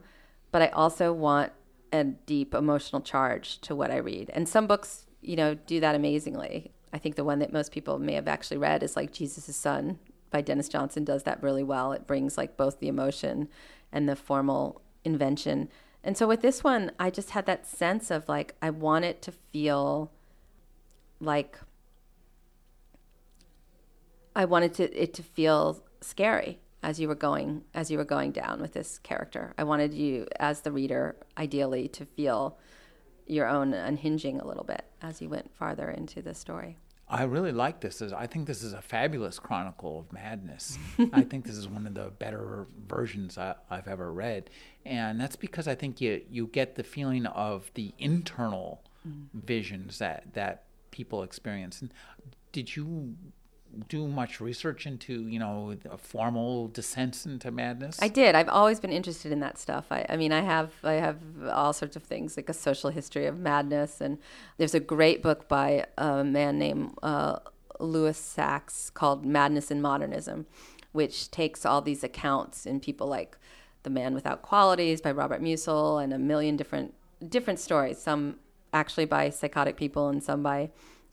but 0.50 0.62
I 0.62 0.68
also 0.68 1.12
want 1.12 1.52
a 1.92 2.04
deep 2.04 2.54
emotional 2.54 3.02
charge 3.02 3.60
to 3.60 3.74
what 3.74 3.90
I 3.90 3.98
read. 3.98 4.30
And 4.32 4.48
some 4.48 4.66
books, 4.66 5.04
you 5.20 5.36
know, 5.36 5.52
do 5.52 5.78
that 5.80 5.94
amazingly. 5.94 6.72
I 6.90 6.96
think 6.96 7.16
the 7.16 7.24
one 7.24 7.38
that 7.40 7.52
most 7.52 7.70
people 7.70 7.98
may 7.98 8.14
have 8.14 8.26
actually 8.26 8.56
read 8.56 8.82
is 8.82 8.96
like 8.96 9.12
Jesus' 9.12 9.54
Son 9.54 9.98
by 10.30 10.40
Denis 10.40 10.70
Johnson 10.70 11.04
does 11.04 11.24
that 11.24 11.42
really 11.42 11.62
well. 11.62 11.92
It 11.92 12.06
brings 12.06 12.38
like 12.38 12.56
both 12.56 12.80
the 12.80 12.88
emotion 12.88 13.48
and 13.92 14.08
the 14.08 14.16
formal 14.16 14.80
invention. 15.04 15.68
And 16.02 16.16
so 16.16 16.26
with 16.26 16.40
this 16.40 16.64
one, 16.64 16.92
I 16.98 17.10
just 17.10 17.30
had 17.30 17.44
that 17.44 17.66
sense 17.66 18.10
of 18.10 18.26
like 18.26 18.54
I 18.62 18.70
want 18.70 19.04
it 19.04 19.20
to 19.22 19.32
feel 19.32 20.12
like 21.20 21.58
I 24.34 24.46
wanted 24.46 24.72
to 24.74 24.98
it 24.98 25.12
to 25.12 25.22
feel 25.22 25.84
scary 26.00 26.58
as 26.82 26.98
you 26.98 27.08
were 27.08 27.14
going 27.14 27.62
as 27.74 27.90
you 27.90 27.98
were 27.98 28.04
going 28.04 28.32
down 28.32 28.60
with 28.60 28.72
this 28.72 28.98
character. 28.98 29.54
I 29.58 29.64
wanted 29.64 29.94
you 29.94 30.26
as 30.38 30.60
the 30.62 30.72
reader 30.72 31.16
ideally 31.36 31.88
to 31.88 32.04
feel 32.04 32.58
your 33.26 33.46
own 33.46 33.72
unhinging 33.74 34.40
a 34.40 34.46
little 34.46 34.64
bit 34.64 34.84
as 35.02 35.22
you 35.22 35.28
went 35.28 35.54
farther 35.54 35.90
into 35.90 36.20
the 36.20 36.34
story. 36.34 36.76
I 37.10 37.24
really 37.24 37.50
like 37.50 37.80
this. 37.80 38.00
I 38.02 38.26
think 38.28 38.46
this 38.46 38.62
is 38.62 38.72
a 38.72 38.80
fabulous 38.80 39.40
chronicle 39.40 39.98
of 39.98 40.12
madness. 40.12 40.78
I 41.12 41.22
think 41.22 41.44
this 41.44 41.56
is 41.56 41.66
one 41.66 41.86
of 41.86 41.94
the 41.94 42.10
better 42.10 42.66
versions 42.86 43.36
I, 43.36 43.56
have 43.68 43.88
ever 43.88 44.12
read, 44.12 44.48
and 44.84 45.20
that's 45.20 45.34
because 45.34 45.66
I 45.66 45.74
think 45.74 46.00
you 46.00 46.22
you 46.30 46.46
get 46.46 46.76
the 46.76 46.84
feeling 46.84 47.26
of 47.26 47.70
the 47.74 47.92
internal 47.98 48.84
mm. 49.06 49.24
visions 49.34 49.98
that 49.98 50.34
that 50.34 50.64
people 50.92 51.24
experience. 51.24 51.82
And 51.82 51.92
did 52.52 52.76
you 52.76 53.16
do 53.88 54.08
much 54.08 54.40
research 54.40 54.86
into 54.86 55.28
you 55.28 55.38
know 55.38 55.76
formal 55.98 56.68
descents 56.68 57.26
into 57.26 57.50
madness? 57.50 57.98
I 58.00 58.08
did. 58.08 58.34
I've 58.34 58.48
always 58.48 58.80
been 58.80 58.92
interested 58.92 59.32
in 59.32 59.40
that 59.40 59.58
stuff. 59.58 59.86
I, 59.90 60.04
I, 60.08 60.16
mean 60.16 60.32
i 60.32 60.40
have 60.40 60.72
i 60.82 60.94
have 60.94 61.18
all 61.50 61.72
sorts 61.72 61.96
of 61.96 62.02
things 62.02 62.36
like 62.36 62.48
a 62.48 62.54
social 62.54 62.90
history 62.90 63.26
of 63.26 63.38
madness. 63.38 64.00
And 64.00 64.18
there's 64.56 64.74
a 64.74 64.80
great 64.80 65.22
book 65.22 65.48
by 65.48 65.86
a 65.96 66.24
man 66.24 66.58
named 66.58 66.94
uh, 67.02 67.38
louis 67.80 68.16
sass 68.16 68.90
called 68.90 69.24
madness 69.24 69.70
in 69.70 69.80
modernism 69.80 70.46
which 70.92 71.30
takes 71.30 71.64
all 71.64 71.80
these 71.80 72.02
accounts 72.02 72.66
in 72.66 72.80
people 72.80 73.06
like 73.06 73.38
the 73.82 73.90
man 73.90 74.14
without 74.14 74.42
qualities 74.42 75.00
by 75.00 75.10
robert 75.10 75.40
musil 75.40 76.02
and 76.02 76.12
a 76.12 76.18
million 76.18 76.56
different 76.56 76.92
different 77.26 77.58
stories 77.58 77.98
some 77.98 78.36
actually 78.72 79.04
by 79.04 79.30
psychotic 79.30 79.76
people 79.76 80.08
and 80.08 80.22
some 80.22 80.42
by 80.42 80.70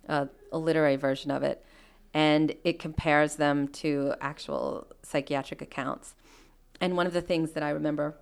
uh, 0.10 0.26
a 0.52 0.58
literary 0.58 0.96
version 0.96 1.32
of 1.32 1.44
it 1.44 1.64
and 2.18 2.56
it 2.64 2.80
compares 2.80 3.36
them 3.36 3.68
to 3.68 4.16
actual 4.22 4.88
psychiatric 5.04 5.62
accounts. 5.62 6.16
And 6.82 6.98
one 6.98 7.06
of 7.06 7.14
the 7.14 7.22
things 7.22 7.52
that 7.52 7.62
I 7.62 7.70
remember 7.70 8.18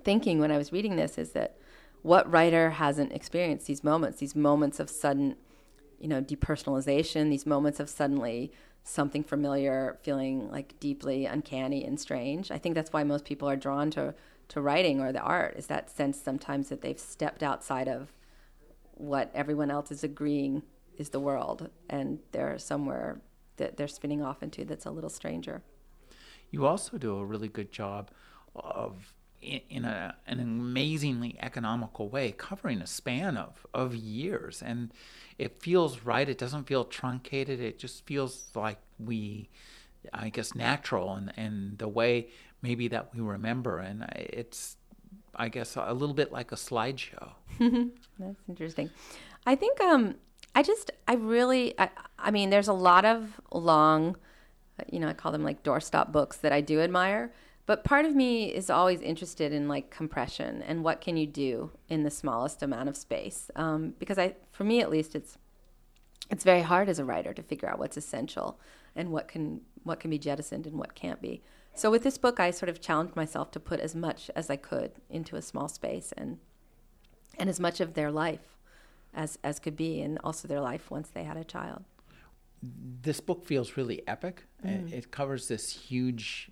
thinking 0.00 0.38
when 0.38 0.50
I 0.50 0.56
was 0.56 0.72
reading 0.72 0.96
this 0.96 1.18
is 1.18 1.32
that 1.32 1.58
what 2.00 2.30
writer 2.32 2.70
hasn't 2.70 3.12
experienced 3.12 3.66
these 3.66 3.84
moments, 3.84 4.20
these 4.20 4.34
moments 4.34 4.80
of 4.80 4.88
sudden, 4.88 5.36
you 6.00 6.08
know, 6.08 6.22
depersonalization, 6.22 7.28
these 7.28 7.44
moments 7.44 7.78
of 7.78 7.90
suddenly 7.90 8.50
something 8.84 9.22
familiar 9.22 9.98
feeling 10.00 10.50
like 10.50 10.80
deeply 10.80 11.26
uncanny 11.26 11.84
and 11.84 12.00
strange. 12.00 12.50
I 12.50 12.56
think 12.56 12.74
that's 12.74 12.94
why 12.94 13.04
most 13.04 13.26
people 13.26 13.50
are 13.50 13.56
drawn 13.56 13.90
to 13.90 14.14
to 14.48 14.62
writing 14.62 15.02
or 15.02 15.12
the 15.12 15.20
art 15.20 15.56
is 15.58 15.66
that 15.66 15.90
sense 15.90 16.18
sometimes 16.18 16.70
that 16.70 16.80
they've 16.80 16.98
stepped 16.98 17.42
outside 17.42 17.86
of 17.86 18.14
what 18.92 19.30
everyone 19.34 19.70
else 19.70 19.90
is 19.90 20.02
agreeing 20.02 20.62
is 20.98 21.10
the 21.10 21.20
world, 21.20 21.70
and 21.88 22.18
they're 22.32 22.58
somewhere 22.58 23.20
that 23.56 23.76
they're 23.76 23.88
spinning 23.88 24.22
off 24.22 24.42
into 24.42 24.64
that's 24.64 24.86
a 24.86 24.90
little 24.90 25.10
stranger. 25.10 25.62
You 26.50 26.66
also 26.66 26.98
do 26.98 27.16
a 27.16 27.24
really 27.24 27.48
good 27.48 27.72
job 27.72 28.10
of 28.54 29.14
in 29.44 29.84
a, 29.84 30.14
an 30.26 30.40
amazingly 30.40 31.36
economical 31.40 32.08
way, 32.08 32.32
covering 32.32 32.80
a 32.80 32.86
span 32.86 33.36
of, 33.36 33.66
of 33.74 33.94
years. 33.94 34.62
And 34.62 34.92
it 35.38 35.60
feels 35.60 36.00
right. 36.00 36.28
It 36.28 36.38
doesn't 36.38 36.64
feel 36.64 36.84
truncated. 36.84 37.60
It 37.60 37.78
just 37.78 38.06
feels 38.06 38.50
like 38.54 38.78
we, 38.98 39.50
I 40.12 40.30
guess, 40.30 40.54
natural 40.54 41.14
and, 41.14 41.32
and 41.36 41.78
the 41.78 41.88
way 41.88 42.28
maybe 42.62 42.88
that 42.88 43.14
we 43.14 43.20
remember. 43.20 43.78
And 43.78 44.06
it's, 44.14 44.76
I 45.34 45.48
guess, 45.48 45.76
a 45.76 45.92
little 45.92 46.14
bit 46.14 46.32
like 46.32 46.52
a 46.52 46.56
slideshow. 46.56 47.32
That's 47.58 48.40
interesting. 48.48 48.90
I 49.46 49.56
think 49.56 49.80
um, 49.80 50.14
I 50.54 50.62
just, 50.62 50.90
I 51.08 51.14
really, 51.14 51.78
I, 51.78 51.90
I 52.18 52.30
mean, 52.30 52.50
there's 52.50 52.68
a 52.68 52.72
lot 52.72 53.04
of 53.04 53.40
long, 53.52 54.16
you 54.90 55.00
know, 55.00 55.08
I 55.08 55.12
call 55.12 55.32
them 55.32 55.42
like 55.42 55.62
doorstop 55.62 56.12
books 56.12 56.36
that 56.38 56.52
I 56.52 56.60
do 56.60 56.80
admire. 56.80 57.32
But 57.66 57.82
part 57.82 58.04
of 58.04 58.14
me 58.14 58.52
is 58.52 58.68
always 58.68 59.00
interested 59.00 59.52
in 59.52 59.68
like 59.68 59.90
compression 59.90 60.62
and 60.62 60.84
what 60.84 61.00
can 61.00 61.16
you 61.16 61.26
do 61.26 61.70
in 61.88 62.02
the 62.02 62.10
smallest 62.10 62.62
amount 62.62 62.88
of 62.88 62.96
space. 62.96 63.50
Um, 63.56 63.94
because 63.98 64.18
I, 64.18 64.34
for 64.52 64.64
me 64.64 64.80
at 64.80 64.90
least, 64.90 65.14
it's 65.14 65.38
it's 66.30 66.44
very 66.44 66.62
hard 66.62 66.88
as 66.88 66.98
a 66.98 67.04
writer 67.04 67.34
to 67.34 67.42
figure 67.42 67.68
out 67.68 67.78
what's 67.78 67.98
essential 67.98 68.58
and 68.96 69.10
what 69.10 69.28
can 69.28 69.60
what 69.82 70.00
can 70.00 70.10
be 70.10 70.18
jettisoned 70.18 70.66
and 70.66 70.78
what 70.78 70.94
can't 70.94 71.20
be. 71.20 71.42
So 71.74 71.90
with 71.90 72.02
this 72.02 72.18
book, 72.18 72.38
I 72.38 72.50
sort 72.50 72.68
of 72.68 72.80
challenged 72.80 73.16
myself 73.16 73.50
to 73.52 73.60
put 73.60 73.80
as 73.80 73.94
much 73.94 74.30
as 74.36 74.48
I 74.48 74.56
could 74.56 74.92
into 75.08 75.36
a 75.36 75.42
small 75.42 75.68
space 75.68 76.12
and 76.16 76.38
and 77.38 77.48
as 77.48 77.58
much 77.58 77.80
of 77.80 77.94
their 77.94 78.10
life 78.10 78.53
as 79.14 79.38
as 79.42 79.58
could 79.58 79.76
be, 79.76 80.00
and 80.00 80.18
also 80.24 80.48
their 80.48 80.60
life 80.60 80.90
once 80.90 81.08
they 81.08 81.24
had 81.24 81.36
a 81.36 81.44
child. 81.44 81.84
this 83.02 83.20
book 83.20 83.44
feels 83.44 83.76
really 83.76 84.02
epic. 84.08 84.44
It, 84.62 84.68
mm-hmm. 84.68 84.94
it 84.94 85.10
covers 85.10 85.48
this 85.48 85.70
huge 85.70 86.50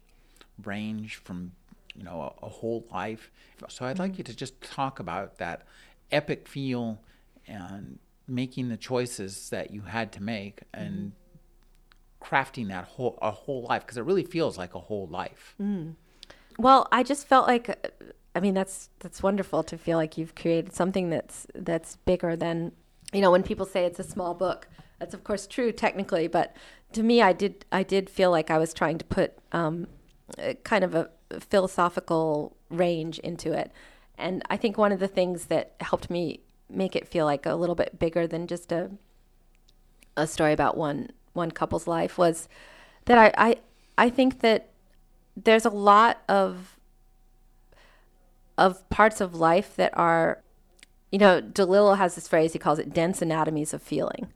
range 0.62 1.16
from 1.16 1.52
you 1.94 2.04
know 2.04 2.34
a, 2.42 2.46
a 2.46 2.48
whole 2.48 2.86
life. 2.92 3.30
So 3.68 3.86
I'd 3.86 3.98
like 3.98 4.12
mm-hmm. 4.12 4.18
you 4.18 4.24
to 4.24 4.36
just 4.36 4.60
talk 4.60 5.00
about 5.00 5.38
that 5.38 5.66
epic 6.10 6.48
feel 6.48 7.00
and 7.46 7.98
making 8.28 8.68
the 8.68 8.76
choices 8.76 9.50
that 9.50 9.70
you 9.70 9.82
had 9.82 10.12
to 10.12 10.22
make 10.22 10.62
and 10.72 11.12
mm-hmm. 12.20 12.34
crafting 12.34 12.68
that 12.68 12.84
whole 12.84 13.18
a 13.22 13.30
whole 13.30 13.62
life 13.62 13.82
because 13.82 13.96
it 13.96 14.04
really 14.04 14.24
feels 14.24 14.58
like 14.58 14.74
a 14.74 14.80
whole 14.80 15.06
life. 15.06 15.54
Mm. 15.60 15.94
Well, 16.58 16.86
I 16.92 17.02
just 17.02 17.26
felt 17.26 17.46
like 17.46 17.68
uh, 17.70 17.88
I 18.34 18.40
mean 18.40 18.54
that's 18.54 18.88
that's 19.00 19.22
wonderful 19.22 19.62
to 19.64 19.76
feel 19.76 19.98
like 19.98 20.16
you've 20.16 20.34
created 20.34 20.72
something 20.72 21.10
that's 21.10 21.46
that's 21.54 21.96
bigger 21.96 22.34
than 22.36 22.72
you 23.12 23.20
know 23.20 23.30
when 23.30 23.42
people 23.42 23.66
say 23.66 23.84
it's 23.84 23.98
a 23.98 24.04
small 24.04 24.34
book. 24.34 24.68
That's 24.98 25.14
of 25.14 25.24
course 25.24 25.46
true 25.46 25.72
technically, 25.72 26.28
but 26.28 26.56
to 26.92 27.02
me, 27.02 27.22
I 27.22 27.32
did 27.32 27.64
I 27.72 27.82
did 27.82 28.08
feel 28.08 28.30
like 28.30 28.50
I 28.50 28.58
was 28.58 28.72
trying 28.72 28.98
to 28.98 29.04
put 29.04 29.32
um, 29.52 29.86
kind 30.64 30.84
of 30.84 30.94
a 30.94 31.10
philosophical 31.40 32.56
range 32.70 33.18
into 33.20 33.52
it, 33.52 33.72
and 34.16 34.42
I 34.48 34.56
think 34.56 34.78
one 34.78 34.92
of 34.92 35.00
the 35.00 35.08
things 35.08 35.46
that 35.46 35.74
helped 35.80 36.10
me 36.10 36.40
make 36.70 36.96
it 36.96 37.08
feel 37.08 37.26
like 37.26 37.44
a 37.44 37.54
little 37.54 37.74
bit 37.74 37.98
bigger 37.98 38.26
than 38.26 38.46
just 38.46 38.72
a 38.72 38.90
a 40.16 40.26
story 40.26 40.52
about 40.52 40.76
one 40.76 41.10
one 41.32 41.50
couple's 41.50 41.86
life 41.86 42.18
was 42.18 42.48
that 43.06 43.18
I 43.18 43.50
I, 43.50 43.56
I 43.98 44.10
think 44.10 44.40
that 44.40 44.70
there's 45.36 45.64
a 45.64 45.70
lot 45.70 46.22
of 46.28 46.71
of 48.58 48.88
parts 48.90 49.20
of 49.20 49.34
life 49.34 49.76
that 49.76 49.96
are 49.96 50.42
you 51.10 51.18
know 51.18 51.40
delillo 51.40 51.96
has 51.96 52.14
this 52.14 52.28
phrase 52.28 52.52
he 52.52 52.58
calls 52.58 52.78
it 52.78 52.92
dense 52.92 53.22
anatomies 53.22 53.74
of 53.74 53.82
feeling. 53.82 54.32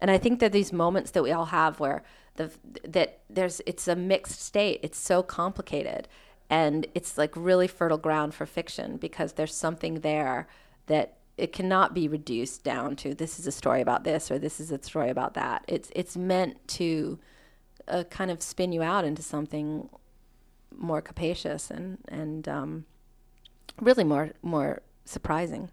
And 0.00 0.10
i 0.10 0.18
think 0.18 0.40
that 0.40 0.52
these 0.52 0.72
moments 0.72 1.10
that 1.12 1.22
we 1.22 1.32
all 1.32 1.46
have 1.46 1.80
where 1.80 2.02
the 2.36 2.50
that 2.86 3.20
there's 3.30 3.60
it's 3.66 3.88
a 3.88 3.96
mixed 3.96 4.40
state 4.40 4.80
it's 4.82 4.98
so 4.98 5.22
complicated 5.22 6.08
and 6.50 6.86
it's 6.94 7.16
like 7.16 7.32
really 7.36 7.66
fertile 7.66 7.98
ground 7.98 8.34
for 8.34 8.46
fiction 8.46 8.96
because 8.96 9.32
there's 9.32 9.54
something 9.54 10.00
there 10.00 10.46
that 10.86 11.16
it 11.36 11.52
cannot 11.52 11.94
be 11.94 12.06
reduced 12.06 12.62
down 12.62 12.94
to 12.96 13.14
this 13.14 13.38
is 13.38 13.46
a 13.46 13.52
story 13.52 13.80
about 13.80 14.04
this 14.04 14.30
or 14.30 14.38
this 14.38 14.60
is 14.60 14.70
a 14.70 14.82
story 14.82 15.10
about 15.10 15.34
that. 15.34 15.64
It's 15.66 15.90
it's 15.94 16.16
meant 16.16 16.66
to 16.68 17.18
uh, 17.88 18.04
kind 18.04 18.30
of 18.30 18.42
spin 18.42 18.72
you 18.72 18.82
out 18.82 19.04
into 19.04 19.22
something 19.22 19.88
more 20.76 21.00
capacious 21.00 21.70
and 21.70 21.98
and 22.08 22.48
um, 22.48 22.84
really 23.80 24.04
more 24.04 24.30
more 24.42 24.82
surprising. 25.04 25.70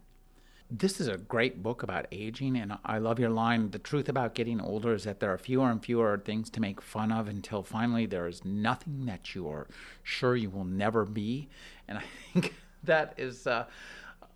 This 0.73 1.01
is 1.01 1.09
a 1.09 1.17
great 1.17 1.61
book 1.61 1.83
about 1.83 2.05
aging, 2.13 2.55
and 2.55 2.77
I 2.85 2.97
love 2.97 3.19
your 3.19 3.29
line. 3.29 3.71
The 3.71 3.79
truth 3.79 4.07
about 4.07 4.33
getting 4.35 4.61
older 4.61 4.93
is 4.93 5.03
that 5.03 5.19
there 5.19 5.33
are 5.33 5.37
fewer 5.37 5.69
and 5.69 5.83
fewer 5.83 6.17
things 6.23 6.49
to 6.51 6.61
make 6.61 6.81
fun 6.81 7.11
of 7.11 7.27
until 7.27 7.61
finally 7.61 8.05
there 8.05 8.25
is 8.25 8.45
nothing 8.45 9.05
that 9.05 9.35
you 9.35 9.49
are 9.49 9.67
sure 10.01 10.37
you 10.37 10.49
will 10.49 10.63
never 10.63 11.03
be. 11.03 11.49
And 11.89 11.97
I 11.97 12.03
think 12.33 12.53
that 12.85 13.15
is 13.17 13.45
uh, 13.47 13.65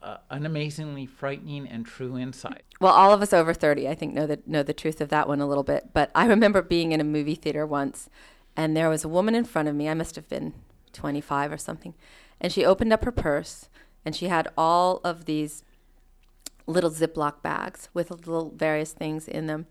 uh, 0.01 0.17
an 0.29 0.45
amazingly 0.45 1.05
frightening 1.05 1.67
and 1.67 1.85
true 1.85 2.17
insight. 2.17 2.63
Well, 2.81 2.93
all 2.93 3.13
of 3.13 3.21
us 3.21 3.31
over 3.31 3.53
thirty, 3.53 3.87
I 3.87 3.95
think, 3.95 4.13
know 4.13 4.27
the 4.27 4.39
know 4.45 4.61
the 4.61 4.73
truth 4.73 4.99
of 4.99 5.07
that 5.09 5.29
one 5.29 5.39
a 5.39 5.47
little 5.47 5.63
bit. 5.63 5.91
But 5.93 6.11
I 6.13 6.25
remember 6.25 6.61
being 6.61 6.91
in 6.91 6.99
a 6.99 7.05
movie 7.05 7.35
theater 7.35 7.65
once, 7.65 8.09
and 8.57 8.75
there 8.75 8.89
was 8.89 9.05
a 9.05 9.09
woman 9.09 9.35
in 9.35 9.45
front 9.45 9.69
of 9.69 9.75
me. 9.75 9.87
I 9.87 9.93
must 9.93 10.15
have 10.15 10.27
been 10.27 10.53
twenty 10.91 11.21
five 11.21 11.51
or 11.51 11.57
something, 11.57 11.93
and 12.45 12.53
she 12.53 12.63
opened 12.63 12.93
up 12.93 13.03
her 13.05 13.11
purse, 13.11 13.69
and 14.05 14.15
she 14.15 14.27
had 14.27 14.47
all 14.55 15.01
of 15.03 15.25
these 15.25 15.63
little 16.67 16.91
Ziploc 16.91 17.41
bags 17.41 17.89
with 17.91 18.11
little 18.11 18.51
various 18.55 18.93
things 18.93 19.27
in 19.27 19.47
them. 19.47 19.65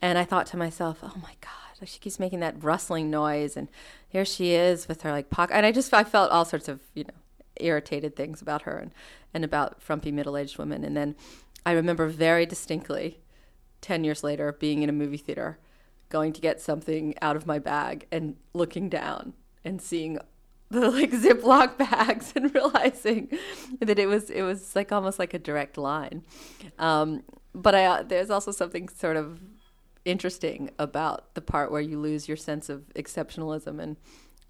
And 0.00 0.16
I 0.16 0.24
thought 0.24 0.46
to 0.46 0.56
myself, 0.56 1.00
oh 1.02 1.18
my 1.22 1.34
God, 1.42 1.86
she 1.86 1.98
keeps 1.98 2.18
making 2.18 2.40
that 2.40 2.64
rustling 2.64 3.10
noise. 3.10 3.58
And 3.58 3.68
here 4.08 4.24
she 4.24 4.52
is 4.52 4.88
with 4.88 5.02
her 5.02 5.10
like 5.10 5.28
pocket. 5.28 5.54
And 5.54 5.66
I 5.66 5.70
just, 5.70 5.92
I 5.92 6.02
felt 6.02 6.30
all 6.30 6.46
sorts 6.46 6.66
of, 6.66 6.80
you 6.94 7.04
know, 7.04 7.12
irritated 7.56 8.16
things 8.16 8.40
about 8.40 8.62
her 8.62 8.78
and, 8.78 8.92
and 9.34 9.44
about 9.44 9.82
frumpy 9.82 10.10
middle 10.10 10.38
aged 10.38 10.56
women. 10.56 10.82
And 10.82 10.96
then 10.96 11.16
I 11.66 11.72
remember 11.72 12.06
very 12.06 12.46
distinctly 12.46 13.20
10 13.82 14.02
years 14.02 14.24
later 14.24 14.50
being 14.50 14.82
in 14.82 14.88
a 14.88 14.94
movie 14.94 15.18
theater, 15.18 15.58
going 16.08 16.32
to 16.32 16.40
get 16.40 16.62
something 16.62 17.14
out 17.20 17.36
of 17.36 17.46
my 17.46 17.58
bag 17.58 18.06
and 18.10 18.36
looking 18.54 18.88
down 18.88 19.34
and 19.62 19.82
seeing 19.82 20.18
the 20.74 20.90
like 20.90 21.10
Ziploc 21.10 21.78
bags 21.90 22.32
and 22.36 22.54
realizing 22.54 23.28
that 23.80 23.98
it 23.98 24.06
was 24.06 24.30
it 24.30 24.42
was 24.42 24.74
like 24.76 24.92
almost 24.92 25.18
like 25.18 25.34
a 25.34 25.38
direct 25.38 25.78
line. 25.78 26.24
Um, 26.78 27.22
but 27.54 27.74
I 27.74 28.02
there's 28.02 28.30
also 28.30 28.50
something 28.50 28.88
sort 28.88 29.16
of 29.16 29.40
interesting 30.04 30.70
about 30.78 31.32
the 31.34 31.40
part 31.40 31.70
where 31.72 31.80
you 31.80 31.98
lose 31.98 32.28
your 32.28 32.36
sense 32.36 32.68
of 32.68 32.82
exceptionalism 32.94 33.80
and 33.80 33.96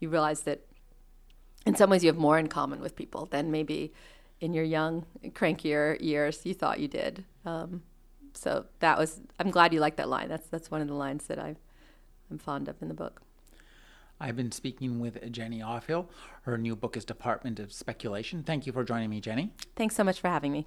you 0.01 0.09
realize 0.09 0.43
that 0.43 0.67
in 1.65 1.77
some 1.77 1.91
ways 1.91 2.03
you 2.03 2.09
have 2.09 2.17
more 2.19 2.39
in 2.39 2.49
common 2.49 2.81
with 2.81 2.97
people 2.97 3.27
than 3.27 3.51
maybe 3.51 3.93
in 4.41 4.53
your 4.53 4.65
young 4.65 5.07
crankier 5.29 6.01
years 6.01 6.41
you 6.45 6.55
thought 6.55 6.81
you 6.81 6.89
did. 6.89 7.25
Um, 7.45 7.83
so 8.35 8.67
that 8.81 8.99
was 8.99 9.21
I'm 9.39 9.51
glad 9.51 9.73
you 9.73 9.81
liked 9.81 9.97
that 9.99 10.09
line. 10.09 10.29
That's 10.29 10.49
that's 10.49 10.71
one 10.71 10.81
of 10.81 10.89
the 10.89 10.95
lines 10.95 11.27
that 11.27 11.39
I 11.39 11.57
I'm 12.31 12.39
fond 12.39 12.69
of 12.69 12.81
in 12.83 12.89
the 12.89 12.95
book. 12.95 13.23
I've 14.21 14.37
been 14.37 14.53
speaking 14.53 15.01
with 15.01 15.31
Jenny 15.33 15.61
Offill. 15.61 16.07
Her 16.43 16.57
new 16.57 16.77
book 16.77 16.97
is 16.97 17.05
Department 17.05 17.59
of 17.59 17.73
Speculation. 17.73 18.43
Thank 18.43 18.67
you 18.67 18.73
for 18.73 18.85
joining 18.85 19.11
me, 19.11 19.21
Jenny. 19.21 19.53
Thanks 19.77 19.97
so 19.97 20.05
much 20.05 20.21
for 20.21 20.29
having 20.29 20.53
me. 20.53 20.67